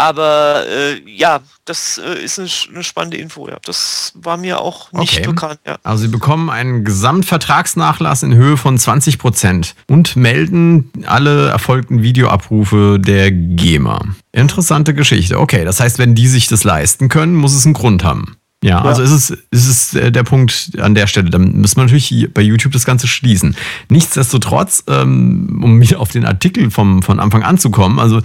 aber 0.00 0.66
äh, 0.66 1.00
ja, 1.04 1.40
das 1.66 1.98
äh, 1.98 2.24
ist 2.24 2.38
eine, 2.38 2.48
eine, 2.72 2.82
spannende 2.82 3.18
Info. 3.18 3.48
Ja. 3.48 3.58
Das 3.64 4.12
war 4.14 4.38
mir 4.38 4.60
auch 4.60 4.90
nicht 4.92 5.18
okay. 5.18 5.26
bekannt. 5.26 5.60
Ja. 5.66 5.76
Also 5.82 6.02
Sie 6.04 6.08
bekommen 6.08 6.48
einen 6.48 6.84
Gesamtvertragsnachlass 6.84 8.22
in 8.22 8.34
Höhe 8.34 8.56
von 8.56 8.78
20 8.78 9.18
Prozent 9.18 9.74
und 9.88 10.16
melden 10.16 10.90
alle 11.06 11.48
erfolgten 11.50 12.02
Videoabrufe 12.02 12.98
der 12.98 13.30
GEMA. 13.30 14.06
Interessante 14.32 14.94
Geschichte. 14.94 15.38
Okay, 15.38 15.64
das 15.64 15.80
heißt, 15.80 15.98
wenn 15.98 16.14
die 16.14 16.28
sich 16.28 16.46
das 16.46 16.64
leisten 16.64 17.10
können, 17.10 17.34
muss 17.34 17.54
es 17.54 17.66
einen 17.66 17.74
Grund 17.74 18.02
haben. 18.02 18.39
Ja, 18.62 18.70
ja, 18.70 18.82
also 18.82 19.02
ist 19.02 19.10
es, 19.10 19.30
ist 19.50 19.66
es 19.68 19.94
äh, 19.94 20.12
der 20.12 20.22
Punkt 20.22 20.72
an 20.78 20.94
der 20.94 21.06
Stelle. 21.06 21.30
Dann 21.30 21.52
müssen 21.52 21.76
wir 21.76 21.84
natürlich 21.84 22.28
bei 22.34 22.42
YouTube 22.42 22.72
das 22.72 22.84
Ganze 22.84 23.08
schließen. 23.08 23.56
Nichtsdestotrotz, 23.88 24.84
ähm, 24.86 25.60
um 25.62 25.80
wieder 25.80 26.00
auf 26.00 26.10
den 26.10 26.26
Artikel 26.26 26.70
vom, 26.70 27.02
von 27.02 27.20
Anfang 27.20 27.42
an 27.42 27.58
zu 27.58 27.70
kommen, 27.70 27.98
also 27.98 28.20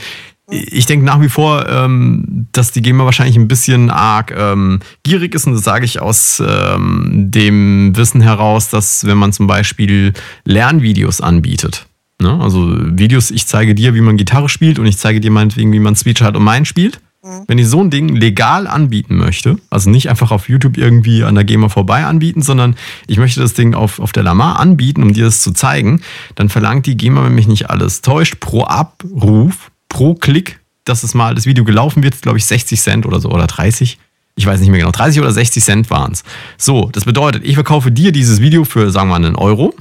ich 0.48 0.86
denke 0.86 1.06
nach 1.06 1.22
wie 1.22 1.30
vor, 1.30 1.68
ähm, 1.68 2.48
dass 2.52 2.72
die 2.72 2.84
GEMA 2.84 3.06
wahrscheinlich 3.06 3.36
ein 3.36 3.48
bisschen 3.48 3.90
arg 3.90 4.32
ähm, 4.38 4.80
gierig 5.02 5.34
ist 5.34 5.48
und 5.48 5.54
das 5.54 5.64
sage 5.64 5.86
ich 5.86 6.02
aus 6.02 6.38
dem 6.38 7.98
Wissen 7.98 8.22
heraus, 8.22 8.70
dass 8.70 9.08
wenn 9.08 9.18
man 9.18 9.34
zum 9.34 9.48
Beispiel 9.48 10.14
Lernvideos 10.44 11.20
anbietet, 11.20 11.88
Ne? 12.22 12.40
Also 12.40 12.74
Videos, 12.98 13.32
ich 13.32 13.48
zeige 13.48 13.76
dir, 13.76 13.94
wie 13.94 14.02
man 14.02 14.18
Gitarre 14.18 14.50
spielt 14.50 14.80
und 14.80 14.86
ich 14.86 14.98
zeige 14.98 15.20
dir 15.20 15.32
meinetwegen, 15.32 15.72
wie 15.74 15.80
man 15.80 15.96
Speech 15.96 16.22
hat 16.22 16.36
und 16.36 16.44
meinen 16.44 16.66
spielt. 16.66 17.00
Mhm. 17.26 17.44
Wenn 17.48 17.58
ich 17.58 17.68
so 17.68 17.82
ein 17.82 17.90
Ding 17.90 18.16
legal 18.16 18.68
anbieten 18.68 19.18
möchte, 19.18 19.58
also 19.72 19.90
nicht 19.90 20.10
einfach 20.10 20.32
auf 20.32 20.48
YouTube 20.48 20.78
irgendwie 20.78 21.24
an 21.24 21.34
der 21.34 21.44
GEMA 21.44 21.70
vorbei 21.70 22.06
anbieten, 22.06 22.44
sondern 22.44 22.76
ich 23.08 23.18
möchte 23.18 23.40
das 23.40 23.54
Ding 23.54 23.74
auf, 23.74 24.00
auf 24.00 24.12
der 24.12 24.22
Lamar 24.22 24.60
anbieten, 24.60 25.02
um 25.02 25.12
dir 25.12 25.26
das 25.26 25.42
zu 25.42 25.52
zeigen, 25.52 26.02
dann 26.36 26.50
verlangt 26.50 26.86
die 26.86 26.96
GEMA, 26.96 27.26
wenn 27.26 27.34
mich 27.34 27.48
nicht 27.48 27.70
alles 27.72 28.02
täuscht, 28.02 28.40
pro 28.40 28.64
Abruf, 28.64 29.72
pro 29.90 30.14
Klick, 30.14 30.60
dass 30.84 31.02
es 31.02 31.16
mal 31.16 31.34
das 31.34 31.48
Video 31.48 31.64
gelaufen 31.64 32.04
wird, 32.04 32.22
glaube 32.22 32.38
ich 32.38 32.46
60 32.46 32.80
Cent 32.80 33.06
oder 33.08 33.20
so 33.20 33.30
oder 33.30 33.48
30. 33.48 33.98
Ich 34.36 34.46
weiß 34.46 34.60
nicht 34.60 34.70
mehr 34.70 34.80
genau, 34.80 34.92
30 34.92 35.20
oder 35.22 35.32
60 35.32 35.64
Cent 35.64 35.90
waren 35.90 36.12
es. 36.12 36.24
So, 36.58 36.90
das 36.92 37.06
bedeutet, 37.06 37.44
ich 37.44 37.56
verkaufe 37.56 37.92
dir 37.92 38.12
dieses 38.12 38.40
Video 38.40 38.66
für, 38.66 38.92
sagen 38.92 39.10
wir 39.10 39.18
mal, 39.18 39.26
einen 39.26 39.36
Euro. 39.36 39.74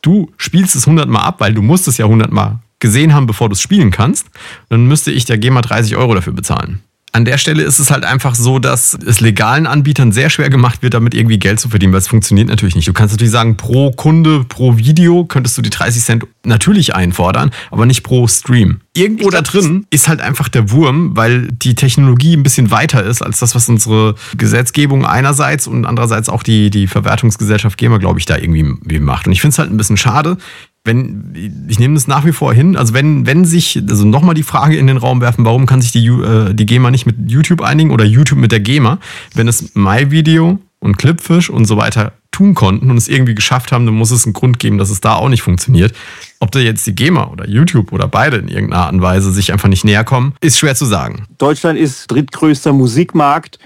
Du 0.00 0.32
spielst 0.36 0.74
es 0.74 0.88
100 0.88 1.08
Mal 1.08 1.20
ab, 1.20 1.36
weil 1.38 1.54
du 1.54 1.62
musst 1.62 1.86
es 1.86 1.98
ja 1.98 2.06
100 2.06 2.32
Mal 2.32 2.58
gesehen 2.82 3.14
haben, 3.14 3.26
bevor 3.26 3.48
du 3.48 3.54
es 3.54 3.62
spielen 3.62 3.90
kannst. 3.90 4.26
Dann 4.68 4.86
müsste 4.86 5.10
ich 5.10 5.24
der 5.24 5.38
GEMA 5.38 5.62
30 5.62 5.96
Euro 5.96 6.14
dafür 6.14 6.34
bezahlen. 6.34 6.82
An 7.14 7.26
der 7.26 7.36
Stelle 7.36 7.62
ist 7.62 7.78
es 7.78 7.90
halt 7.90 8.04
einfach 8.04 8.34
so, 8.34 8.58
dass 8.58 8.94
es 8.94 9.20
legalen 9.20 9.66
Anbietern 9.66 10.12
sehr 10.12 10.30
schwer 10.30 10.48
gemacht 10.48 10.82
wird, 10.82 10.94
damit 10.94 11.12
irgendwie 11.12 11.38
Geld 11.38 11.60
zu 11.60 11.68
verdienen, 11.68 11.92
weil 11.92 11.98
es 11.98 12.08
funktioniert 12.08 12.48
natürlich 12.48 12.74
nicht. 12.74 12.88
Du 12.88 12.94
kannst 12.94 13.12
natürlich 13.12 13.30
sagen, 13.30 13.58
pro 13.58 13.90
Kunde, 13.90 14.44
pro 14.48 14.78
Video 14.78 15.26
könntest 15.26 15.58
du 15.58 15.60
die 15.60 15.68
30 15.68 16.02
Cent 16.02 16.26
natürlich 16.42 16.94
einfordern, 16.94 17.50
aber 17.70 17.84
nicht 17.84 18.02
pro 18.02 18.26
Stream. 18.28 18.80
Irgendwo 18.96 19.28
glaub, 19.28 19.44
da 19.44 19.50
drin 19.50 19.86
ist 19.90 20.08
halt 20.08 20.22
einfach 20.22 20.48
der 20.48 20.70
Wurm, 20.70 21.14
weil 21.14 21.48
die 21.48 21.74
Technologie 21.74 22.34
ein 22.34 22.42
bisschen 22.42 22.70
weiter 22.70 23.04
ist 23.04 23.20
als 23.20 23.40
das, 23.40 23.54
was 23.54 23.68
unsere 23.68 24.14
Gesetzgebung 24.38 25.04
einerseits 25.04 25.66
und 25.66 25.84
andererseits 25.84 26.30
auch 26.30 26.42
die, 26.42 26.70
die 26.70 26.86
Verwertungsgesellschaft 26.86 27.76
GEMA, 27.76 27.98
glaube 27.98 28.20
ich, 28.20 28.24
da 28.24 28.38
irgendwie 28.38 29.00
macht. 29.00 29.26
Und 29.26 29.34
ich 29.34 29.42
finde 29.42 29.52
es 29.52 29.58
halt 29.58 29.70
ein 29.70 29.76
bisschen 29.76 29.98
schade, 29.98 30.38
wenn, 30.84 31.66
ich 31.68 31.78
nehme 31.78 31.94
das 31.94 32.08
nach 32.08 32.24
wie 32.24 32.32
vor 32.32 32.52
hin, 32.52 32.76
also 32.76 32.92
wenn, 32.92 33.24
wenn 33.26 33.44
sich, 33.44 33.80
also 33.88 34.04
nochmal 34.04 34.34
die 34.34 34.42
Frage 34.42 34.76
in 34.76 34.88
den 34.88 34.96
Raum 34.96 35.20
werfen, 35.20 35.44
warum 35.44 35.66
kann 35.66 35.80
sich 35.80 35.92
die, 35.92 36.06
äh, 36.06 36.54
die 36.54 36.66
GEMA 36.66 36.90
nicht 36.90 37.06
mit 37.06 37.30
YouTube 37.30 37.60
einigen 37.60 37.90
oder 37.90 38.04
YouTube 38.04 38.38
mit 38.38 38.50
der 38.50 38.60
GEMA, 38.60 38.98
wenn 39.34 39.46
es 39.46 39.74
MyVideo 39.74 40.58
und 40.80 40.98
Clipfish 40.98 41.50
und 41.50 41.66
so 41.66 41.76
weiter 41.76 42.12
tun 42.32 42.54
konnten 42.54 42.90
und 42.90 42.96
es 42.96 43.08
irgendwie 43.08 43.34
geschafft 43.34 43.70
haben, 43.70 43.86
dann 43.86 43.94
muss 43.94 44.10
es 44.10 44.24
einen 44.24 44.32
Grund 44.32 44.58
geben, 44.58 44.78
dass 44.78 44.90
es 44.90 45.00
da 45.00 45.14
auch 45.14 45.28
nicht 45.28 45.42
funktioniert. 45.42 45.94
Ob 46.40 46.50
da 46.50 46.58
jetzt 46.58 46.86
die 46.86 46.94
GEMA 46.94 47.28
oder 47.28 47.46
YouTube 47.46 47.92
oder 47.92 48.08
beide 48.08 48.38
in 48.38 48.48
irgendeiner 48.48 48.84
Art 48.84 48.92
und 48.92 49.02
Weise 49.02 49.30
sich 49.32 49.52
einfach 49.52 49.68
nicht 49.68 49.84
näher 49.84 50.02
kommen, 50.02 50.34
ist 50.40 50.58
schwer 50.58 50.74
zu 50.74 50.86
sagen. 50.86 51.26
Deutschland 51.38 51.78
ist 51.78 52.10
drittgrößter 52.10 52.72
Musikmarkt 52.72 53.58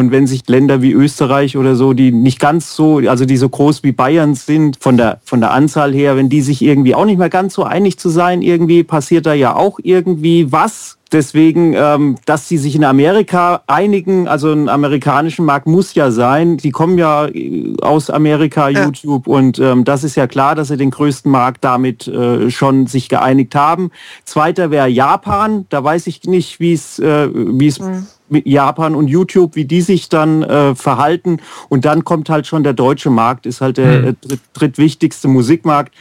und 0.00 0.10
wenn 0.10 0.26
sich 0.26 0.48
Länder 0.48 0.80
wie 0.80 0.92
Österreich 0.92 1.58
oder 1.58 1.76
so, 1.76 1.92
die 1.92 2.10
nicht 2.10 2.40
ganz 2.40 2.74
so, 2.74 2.96
also 2.98 3.26
die 3.26 3.36
so 3.36 3.50
groß 3.50 3.82
wie 3.82 3.92
Bayern 3.92 4.34
sind, 4.34 4.78
von 4.80 4.96
der, 4.96 5.20
von 5.24 5.40
der 5.40 5.52
Anzahl 5.52 5.92
her, 5.92 6.16
wenn 6.16 6.30
die 6.30 6.40
sich 6.40 6.62
irgendwie 6.62 6.94
auch 6.94 7.04
nicht 7.04 7.18
mehr 7.18 7.28
ganz 7.28 7.52
so 7.52 7.64
einig 7.64 7.98
zu 7.98 8.08
sein, 8.08 8.40
irgendwie 8.40 8.82
passiert 8.82 9.26
da 9.26 9.34
ja 9.34 9.54
auch 9.54 9.78
irgendwie 9.82 10.50
was. 10.50 10.96
Deswegen, 11.12 11.74
ähm, 11.74 12.16
dass 12.24 12.46
sie 12.46 12.56
sich 12.56 12.76
in 12.76 12.84
Amerika 12.84 13.62
einigen, 13.66 14.28
also 14.28 14.52
einen 14.52 14.68
amerikanischen 14.68 15.44
Markt 15.44 15.66
muss 15.66 15.94
ja 15.94 16.12
sein. 16.12 16.56
Die 16.56 16.70
kommen 16.70 16.98
ja 16.98 17.26
äh, 17.26 17.74
aus 17.82 18.10
Amerika, 18.10 18.68
ja. 18.68 18.84
YouTube, 18.84 19.26
und 19.26 19.58
ähm, 19.58 19.84
das 19.84 20.04
ist 20.04 20.14
ja 20.14 20.28
klar, 20.28 20.54
dass 20.54 20.68
sie 20.68 20.76
den 20.76 20.90
größten 20.90 21.30
Markt 21.30 21.64
damit 21.64 22.06
äh, 22.06 22.50
schon 22.50 22.86
sich 22.86 23.08
geeinigt 23.08 23.56
haben. 23.56 23.90
Zweiter 24.24 24.70
wäre 24.70 24.86
Japan. 24.86 25.66
Da 25.68 25.82
weiß 25.82 26.06
ich 26.06 26.22
nicht, 26.24 26.60
wie 26.60 26.74
es 26.74 27.00
äh, 27.00 27.28
wie 27.34 27.66
es 27.66 27.80
mhm. 27.80 28.06
mit 28.28 28.46
Japan 28.46 28.94
und 28.94 29.08
YouTube, 29.08 29.56
wie 29.56 29.64
die 29.64 29.80
sich 29.80 30.08
dann 30.10 30.44
äh, 30.44 30.76
verhalten. 30.76 31.38
Und 31.68 31.86
dann 31.86 32.04
kommt 32.04 32.30
halt 32.30 32.46
schon 32.46 32.62
der 32.62 32.74
deutsche 32.74 33.10
Markt, 33.10 33.46
ist 33.46 33.60
halt 33.60 33.78
der 33.78 34.02
mhm. 34.02 34.16
dritt, 34.20 34.40
drittwichtigste 34.52 35.26
Musikmarkt. 35.26 35.92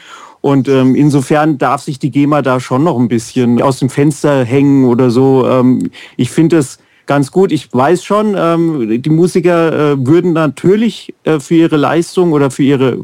Und 0.41 0.67
ähm, 0.69 0.95
insofern 0.95 1.58
darf 1.58 1.82
sich 1.82 1.99
die 1.99 2.12
GEMA 2.12 2.41
da 2.41 2.60
schon 2.60 2.84
noch 2.84 2.97
ein 2.97 3.10
bisschen 3.10 3.62
aus 3.62 3.80
dem 3.80 3.89
Fenster 3.89 4.45
hängen 4.45 4.86
oder 4.86 5.12
so. 5.12 5.47
Ähm, 5.47 5.91
ich 6.15 6.32
finde 6.32 6.58
es 6.58 6.80
ganz 7.10 7.32
gut. 7.32 7.52
Ich 7.52 7.73
weiß 7.73 8.04
schon, 8.04 8.36
ähm, 8.38 9.02
die 9.02 9.10
Musiker 9.10 9.93
äh, 9.93 10.08
würden 10.08 10.34
natürlich 10.34 11.13
äh, 11.23 11.39
für 11.39 11.56
ihre 11.56 11.75
Leistung 11.75 12.32
oder 12.32 12.52
für 12.52 12.63
ihre 12.63 12.99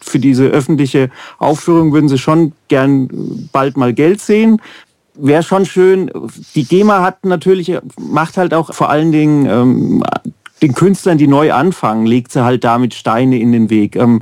für 0.00 0.18
diese 0.18 0.46
öffentliche 0.46 1.10
Aufführung 1.38 1.92
würden 1.92 2.08
sie 2.08 2.18
schon 2.18 2.52
gern 2.68 3.48
bald 3.52 3.76
mal 3.76 3.92
Geld 3.92 4.20
sehen. 4.20 4.62
Wäre 5.14 5.42
schon 5.42 5.66
schön. 5.66 6.10
Die 6.54 6.64
GEMA 6.64 7.02
hat 7.02 7.26
natürlich 7.26 7.76
macht 8.00 8.36
halt 8.36 8.54
auch 8.54 8.72
vor 8.72 8.90
allen 8.90 9.10
Dingen 9.10 9.46
ähm, 9.46 10.04
den 10.62 10.72
Künstlern, 10.74 11.18
die 11.18 11.26
neu 11.26 11.52
anfangen, 11.52 12.06
legt 12.06 12.32
sie 12.32 12.44
halt 12.44 12.64
damit 12.64 12.94
Steine 12.94 13.38
in 13.38 13.52
den 13.52 13.70
Weg. 13.70 13.96
Ähm, 13.96 14.20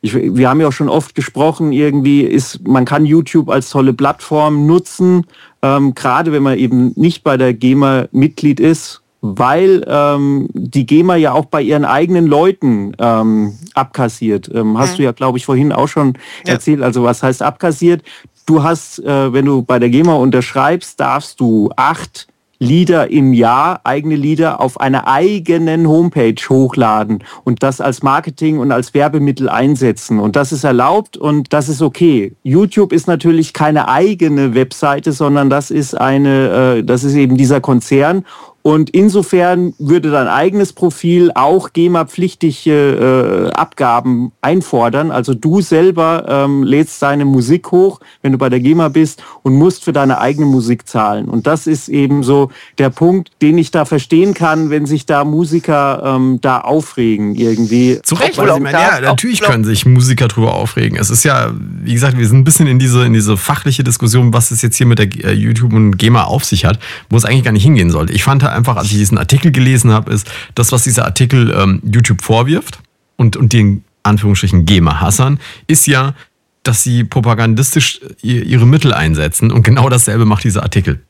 ich, 0.00 0.14
wir 0.14 0.48
haben 0.48 0.60
ja 0.60 0.68
auch 0.68 0.72
schon 0.72 0.88
oft 0.88 1.14
gesprochen, 1.14 1.72
irgendwie 1.72 2.22
ist, 2.22 2.66
man 2.66 2.84
kann 2.84 3.06
YouTube 3.06 3.48
als 3.48 3.70
tolle 3.70 3.92
Plattform 3.92 4.66
nutzen, 4.66 5.26
ähm, 5.62 5.94
gerade 5.94 6.32
wenn 6.32 6.42
man 6.42 6.58
eben 6.58 6.92
nicht 6.96 7.24
bei 7.24 7.36
der 7.36 7.54
GEMA 7.54 8.06
Mitglied 8.12 8.60
ist, 8.60 9.02
weil 9.20 9.84
ähm, 9.88 10.48
die 10.52 10.86
GEMA 10.86 11.16
ja 11.16 11.32
auch 11.32 11.46
bei 11.46 11.60
ihren 11.60 11.84
eigenen 11.84 12.26
Leuten 12.26 12.94
ähm, 12.98 13.54
abkassiert. 13.74 14.50
Ähm, 14.54 14.78
hast 14.78 14.92
mhm. 14.92 14.96
du 14.96 15.02
ja, 15.02 15.12
glaube 15.12 15.38
ich, 15.38 15.44
vorhin 15.44 15.72
auch 15.72 15.88
schon 15.88 16.14
ja. 16.46 16.54
erzählt. 16.54 16.82
Also 16.82 17.02
was 17.02 17.22
heißt 17.22 17.42
abkassiert? 17.42 18.02
Du 18.46 18.62
hast, 18.62 19.00
äh, 19.00 19.32
wenn 19.32 19.44
du 19.44 19.62
bei 19.62 19.78
der 19.78 19.90
GEMA 19.90 20.14
unterschreibst, 20.14 21.00
darfst 21.00 21.40
du 21.40 21.70
acht 21.76 22.28
Lieder 22.60 23.10
im 23.10 23.32
Jahr, 23.32 23.80
eigene 23.84 24.16
Lieder 24.16 24.60
auf 24.60 24.80
einer 24.80 25.06
eigenen 25.06 25.86
Homepage 25.86 26.34
hochladen 26.48 27.22
und 27.44 27.62
das 27.62 27.80
als 27.80 28.02
Marketing 28.02 28.58
und 28.58 28.72
als 28.72 28.94
Werbemittel 28.94 29.48
einsetzen. 29.48 30.18
Und 30.18 30.34
das 30.34 30.52
ist 30.52 30.64
erlaubt 30.64 31.16
und 31.16 31.52
das 31.52 31.68
ist 31.68 31.82
okay. 31.82 32.34
YouTube 32.42 32.92
ist 32.92 33.06
natürlich 33.06 33.52
keine 33.52 33.88
eigene 33.88 34.54
Webseite, 34.54 35.12
sondern 35.12 35.50
das 35.50 35.70
ist 35.70 35.94
eine, 35.94 36.78
äh, 36.78 36.84
das 36.84 37.04
ist 37.04 37.14
eben 37.14 37.36
dieser 37.36 37.60
Konzern 37.60 38.24
und 38.68 38.90
insofern 38.90 39.72
würde 39.78 40.10
dein 40.10 40.28
eigenes 40.28 40.74
Profil 40.74 41.30
auch 41.34 41.72
GEMA-pflichtige 41.72 43.48
äh, 43.48 43.56
Abgaben 43.56 44.32
einfordern. 44.42 45.10
Also 45.10 45.32
du 45.32 45.62
selber 45.62 46.26
ähm, 46.28 46.64
lädst 46.64 47.00
deine 47.00 47.24
Musik 47.24 47.72
hoch, 47.72 48.00
wenn 48.20 48.32
du 48.32 48.36
bei 48.36 48.50
der 48.50 48.60
GEMA 48.60 48.88
bist 48.88 49.22
und 49.42 49.54
musst 49.54 49.84
für 49.84 49.94
deine 49.94 50.20
eigene 50.20 50.44
Musik 50.44 50.86
zahlen. 50.86 51.30
Und 51.30 51.46
das 51.46 51.66
ist 51.66 51.88
eben 51.88 52.22
so 52.22 52.50
der 52.76 52.90
Punkt, 52.90 53.30
den 53.40 53.56
ich 53.56 53.70
da 53.70 53.86
verstehen 53.86 54.34
kann, 54.34 54.68
wenn 54.68 54.84
sich 54.84 55.06
da 55.06 55.24
Musiker 55.24 56.02
ähm, 56.04 56.38
da 56.42 56.60
aufregen 56.60 57.36
irgendwie. 57.36 58.00
Zu 58.02 58.16
Recht, 58.16 58.36
weil 58.36 58.50
ich 58.50 58.60
meine, 58.60 58.76
ja, 58.76 59.00
natürlich 59.00 59.40
können 59.40 59.64
sich 59.64 59.86
Musiker 59.86 60.28
drüber 60.28 60.52
aufregen. 60.52 60.98
Es 60.98 61.08
ist 61.08 61.24
ja, 61.24 61.52
wie 61.54 61.94
gesagt, 61.94 62.18
wir 62.18 62.26
sind 62.26 62.40
ein 62.40 62.44
bisschen 62.44 62.66
in 62.66 62.78
diese, 62.78 63.06
in 63.06 63.14
diese 63.14 63.38
fachliche 63.38 63.82
Diskussion, 63.82 64.34
was 64.34 64.50
es 64.50 64.60
jetzt 64.60 64.76
hier 64.76 64.86
mit 64.86 64.98
der 64.98 65.06
äh, 65.24 65.32
YouTube 65.32 65.72
und 65.72 65.96
GEMA 65.96 66.24
auf 66.24 66.44
sich 66.44 66.66
hat, 66.66 66.78
wo 67.08 67.16
es 67.16 67.24
eigentlich 67.24 67.44
gar 67.44 67.52
nicht 67.52 67.64
hingehen 67.64 67.88
sollte. 67.88 68.12
Ich 68.12 68.24
fand 68.24 68.42
einfach, 68.58 68.76
als 68.76 68.88
ich 68.88 68.98
diesen 68.98 69.16
Artikel 69.16 69.50
gelesen 69.50 69.92
habe, 69.92 70.12
ist, 70.12 70.30
das, 70.54 70.72
was 70.72 70.84
dieser 70.84 71.04
Artikel 71.06 71.50
ähm, 71.50 71.80
YouTube 71.84 72.22
vorwirft 72.22 72.80
und, 73.16 73.36
und 73.36 73.52
den 73.52 73.84
Anführungsstrichen 74.02 74.66
GEMA 74.66 75.00
Hassan, 75.00 75.40
ist 75.66 75.86
ja, 75.86 76.14
dass 76.62 76.82
sie 76.82 77.04
propagandistisch 77.04 78.00
ihre 78.20 78.66
Mittel 78.66 78.92
einsetzen 78.92 79.50
und 79.50 79.62
genau 79.62 79.88
dasselbe 79.88 80.26
macht 80.26 80.44
dieser 80.44 80.62
Artikel. 80.62 81.00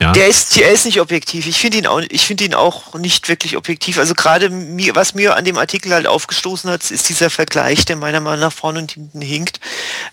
Ja. 0.00 0.12
Der 0.12 0.26
ist, 0.26 0.56
der 0.56 0.70
ist 0.72 0.84
nicht 0.84 1.00
objektiv. 1.00 1.46
Ich 1.46 1.58
finde 1.58 1.78
ihn 1.78 1.86
auch, 1.86 2.02
ich 2.08 2.26
finde 2.26 2.44
ihn 2.44 2.54
auch 2.54 2.94
nicht 2.94 3.28
wirklich 3.28 3.56
objektiv. 3.56 3.98
Also 3.98 4.14
gerade 4.14 4.50
mir, 4.50 4.94
was 4.96 5.14
mir 5.14 5.36
an 5.36 5.44
dem 5.44 5.56
Artikel 5.56 5.92
halt 5.92 6.06
aufgestoßen 6.06 6.68
hat, 6.70 6.90
ist 6.90 7.08
dieser 7.08 7.30
Vergleich, 7.30 7.84
der 7.84 7.96
meiner 7.96 8.20
Meinung 8.20 8.40
nach 8.40 8.52
vorne 8.52 8.80
und 8.80 8.92
hinten 8.92 9.20
hinkt. 9.20 9.60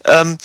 Ähm, 0.05 0.37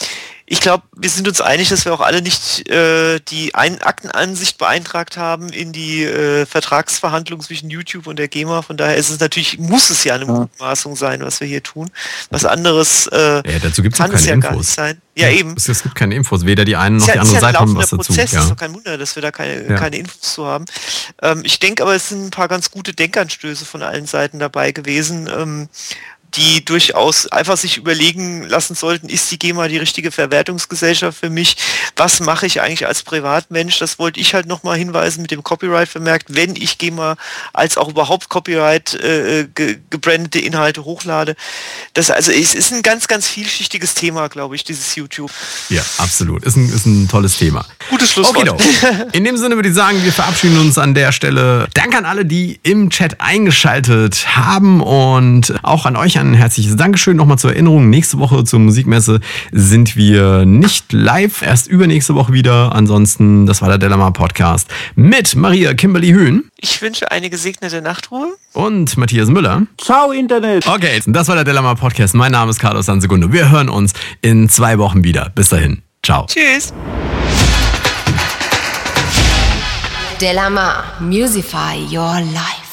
ich 0.48 0.60
glaube, 0.60 0.84
wir 0.96 1.10
sind 1.10 1.26
uns 1.26 1.40
einig, 1.40 1.70
dass 1.70 1.84
wir 1.84 1.92
auch 1.92 2.00
alle 2.00 2.22
nicht 2.22 2.68
äh, 2.70 3.18
die 3.18 3.56
Ein 3.56 3.82
Aktenansicht 3.82 4.58
beeintragt 4.58 5.16
haben 5.16 5.48
in 5.48 5.72
die 5.72 6.04
äh, 6.04 6.46
Vertragsverhandlungen 6.46 7.44
zwischen 7.44 7.68
YouTube 7.68 8.06
und 8.06 8.16
der 8.16 8.28
GEMA. 8.28 8.62
Von 8.62 8.76
daher 8.76 8.96
ist 8.96 9.10
es 9.10 9.18
natürlich, 9.18 9.58
muss 9.58 9.90
es 9.90 10.04
ja 10.04 10.14
eine 10.14 10.24
Mutmaßung 10.24 10.94
sein, 10.94 11.20
was 11.22 11.40
wir 11.40 11.48
hier 11.48 11.64
tun. 11.64 11.90
Was 12.30 12.44
anderes 12.44 13.08
äh, 13.08 13.36
ja, 13.50 13.58
dazu 13.60 13.82
gibt's 13.82 13.98
kann 13.98 14.12
es 14.12 14.24
ja 14.24 14.34
Infos. 14.34 14.50
gar 14.50 14.56
nicht 14.56 14.68
sein. 14.68 15.02
Ja, 15.16 15.30
eben. 15.30 15.54
Es, 15.56 15.68
es, 15.68 15.82
gibt 15.82 15.94
keine 15.94 16.14
Infos, 16.14 16.44
weder 16.44 16.64
die 16.64 16.76
einen 16.76 16.98
noch 16.98 17.08
ja, 17.08 17.14
die 17.14 17.20
andere 17.20 17.34
ja 17.36 17.40
Seite 17.40 17.58
haben 17.58 17.74
was 17.74 17.90
dazu. 17.90 17.96
Prozess. 17.96 18.32
Ja. 18.32 18.42
ist 18.42 18.50
doch 18.50 18.56
kein 18.56 18.74
Wunder, 18.74 18.98
dass 18.98 19.16
wir 19.16 19.22
da 19.22 19.32
keine, 19.32 19.66
ja. 19.66 19.76
keine 19.76 19.96
Infos 19.96 20.20
zu 20.20 20.46
haben. 20.46 20.66
Ähm, 21.22 21.40
ich 21.42 21.58
denke 21.58 21.82
aber, 21.82 21.94
es 21.94 22.10
sind 22.10 22.26
ein 22.26 22.30
paar 22.30 22.48
ganz 22.48 22.70
gute 22.70 22.92
Denkanstöße 22.92 23.64
von 23.64 23.82
allen 23.82 24.06
Seiten 24.06 24.38
dabei 24.38 24.72
gewesen. 24.72 25.28
Ähm, 25.34 25.68
die 26.36 26.64
durchaus 26.64 27.26
einfach 27.28 27.56
sich 27.56 27.76
überlegen 27.76 28.42
lassen 28.44 28.74
sollten, 28.74 29.08
ist 29.08 29.30
die 29.30 29.38
GEMA 29.38 29.68
die 29.68 29.78
richtige 29.78 30.10
Verwertungsgesellschaft 30.10 31.18
für 31.18 31.30
mich? 31.30 31.56
Was 31.96 32.20
mache 32.20 32.46
ich 32.46 32.60
eigentlich 32.60 32.86
als 32.86 33.02
Privatmensch? 33.02 33.78
Das 33.78 33.98
wollte 33.98 34.20
ich 34.20 34.34
halt 34.34 34.46
nochmal 34.46 34.76
hinweisen 34.76 35.22
mit 35.22 35.30
dem 35.30 35.42
Copyright 35.42 35.88
vermerkt, 35.88 36.34
wenn 36.34 36.54
ich 36.56 36.78
GEMA 36.78 37.16
als 37.52 37.76
auch 37.76 37.88
überhaupt 37.88 38.28
Copyright 38.28 38.94
äh, 38.94 39.48
ge 39.54 39.78
gebrandete 39.90 40.38
Inhalte 40.38 40.84
hochlade. 40.84 41.36
Das 41.94 42.10
also 42.10 42.32
es 42.32 42.54
ist 42.54 42.72
ein 42.72 42.82
ganz, 42.82 43.08
ganz 43.08 43.28
vielschichtiges 43.28 43.94
Thema, 43.94 44.28
glaube 44.28 44.56
ich, 44.56 44.64
dieses 44.64 44.94
YouTube. 44.94 45.30
Ja, 45.68 45.82
absolut. 45.98 46.44
Ist 46.44 46.56
ein, 46.56 46.68
ist 46.68 46.86
ein 46.86 47.08
tolles 47.08 47.38
Thema. 47.38 47.66
Gutes 47.90 48.12
Schlusswort. 48.12 48.48
Okay, 48.48 48.64
In 49.12 49.24
dem 49.24 49.36
Sinne 49.36 49.56
würde 49.56 49.68
ich 49.68 49.74
sagen, 49.74 50.02
wir 50.04 50.12
verabschieden 50.12 50.58
uns 50.58 50.76
an 50.78 50.94
der 50.94 51.12
Stelle. 51.12 51.68
Danke 51.74 51.98
an 51.98 52.04
alle, 52.04 52.24
die 52.24 52.60
im 52.62 52.90
Chat 52.90 53.20
eingeschaltet 53.20 54.36
haben 54.36 54.82
und 54.82 55.54
auch 55.62 55.86
an 55.86 55.96
euch 55.96 56.18
an 56.18 56.25
ein 56.30 56.34
herzliches 56.34 56.76
Dankeschön. 56.76 57.16
Nochmal 57.16 57.38
zur 57.38 57.52
Erinnerung, 57.52 57.90
nächste 57.90 58.18
Woche 58.18 58.44
zur 58.44 58.60
Musikmesse 58.60 59.20
sind 59.52 59.96
wir 59.96 60.44
nicht 60.44 60.92
live, 60.92 61.42
erst 61.42 61.68
übernächste 61.68 62.14
Woche 62.14 62.32
wieder. 62.32 62.74
Ansonsten, 62.74 63.46
das 63.46 63.62
war 63.62 63.68
der 63.68 63.78
Delamar 63.78 64.12
Podcast 64.12 64.68
mit 64.94 65.34
Maria 65.36 65.74
Kimberly 65.74 66.08
Hühn. 66.08 66.44
Ich 66.56 66.80
wünsche 66.82 67.10
eine 67.10 67.30
gesegnete 67.30 67.80
Nachtruhe. 67.82 68.36
Und 68.52 68.96
Matthias 68.96 69.28
Müller. 69.28 69.62
Ciao, 69.78 70.12
Internet. 70.12 70.66
Okay, 70.66 71.00
das 71.06 71.28
war 71.28 71.34
der 71.34 71.44
Delamar 71.44 71.76
Podcast. 71.76 72.14
Mein 72.14 72.32
Name 72.32 72.50
ist 72.50 72.58
Carlos 72.58 72.86
Sansegunde. 72.86 73.32
Wir 73.32 73.50
hören 73.50 73.68
uns 73.68 73.92
in 74.22 74.48
zwei 74.48 74.78
Wochen 74.78 75.04
wieder. 75.04 75.30
Bis 75.34 75.48
dahin. 75.48 75.82
Ciao. 76.02 76.26
Tschüss. 76.26 76.72
Delamar, 80.20 80.84
Musify 81.00 81.76
Your 81.90 82.20
Life. 82.32 82.65